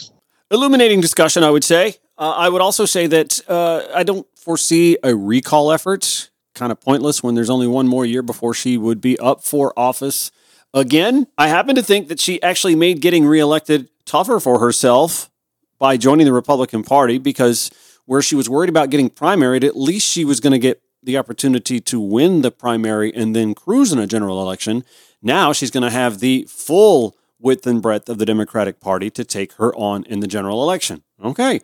[0.49, 1.97] Illuminating discussion, I would say.
[2.17, 6.29] Uh, I would also say that uh, I don't foresee a recall effort.
[6.53, 9.73] Kind of pointless when there's only one more year before she would be up for
[9.77, 10.31] office
[10.73, 11.27] again.
[11.37, 15.31] I happen to think that she actually made getting reelected tougher for herself
[15.79, 17.71] by joining the Republican Party because
[18.05, 21.17] where she was worried about getting primaried, at least she was going to get the
[21.17, 24.83] opportunity to win the primary and then cruise in a general election.
[25.21, 29.23] Now she's going to have the full width and breadth of the Democratic Party to
[29.23, 31.03] take her on in the general election.
[31.21, 31.59] Okay.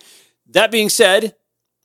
[0.52, 1.36] That being said,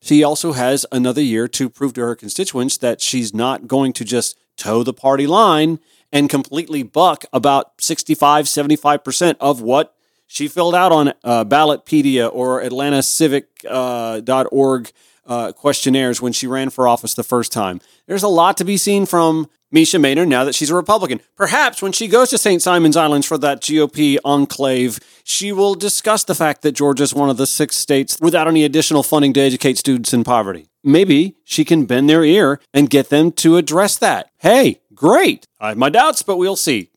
[0.01, 4.05] she also has another year to prove to her constituents that she's not going to
[4.05, 9.95] just toe the party line and completely buck about 65, 75% of what
[10.27, 14.91] she filled out on uh, Ballotpedia or AtlantaCivic.org uh,
[15.27, 17.83] uh, questionnaires when she ran for office the first time.
[18.07, 21.21] There's a lot to be seen from Mesha Mainor now that she's a Republican.
[21.37, 22.63] Perhaps when she goes to St.
[22.63, 27.29] Simon's Islands for that GOP enclave, she will discuss the fact that Georgia is one
[27.29, 30.69] of the six states without any additional funding to educate students in poverty.
[30.85, 34.31] Maybe she can bend their ear and get them to address that.
[34.39, 35.47] Hey, great.
[35.59, 36.91] I have my doubts, but we'll see.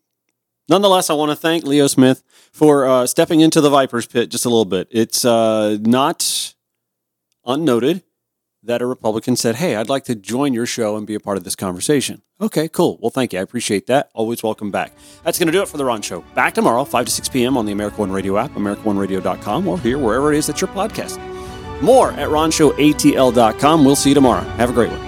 [0.70, 4.46] Nonetheless, I want to thank Leo Smith for uh, stepping into the Viper's pit just
[4.46, 4.88] a little bit.
[4.92, 6.54] It's uh, not
[7.46, 8.04] unnoted
[8.64, 11.38] that a Republican said, Hey, I'd like to join your show and be a part
[11.38, 12.22] of this conversation.
[12.42, 13.00] Okay, cool.
[13.02, 13.40] Well, thank you.
[13.40, 14.10] I appreciate that.
[14.14, 14.94] Always welcome back.
[15.24, 16.22] That's going to do it for The Ron Show.
[16.36, 17.58] Back tomorrow, 5 to 6 p.m.
[17.58, 21.24] on the America One Radio app, AmericaOneRadio.com, or here, wherever it is that you're podcasting.
[21.82, 23.86] More at RonShowATL.com.
[23.86, 24.42] We'll see you tomorrow.
[24.42, 25.07] Have a great one.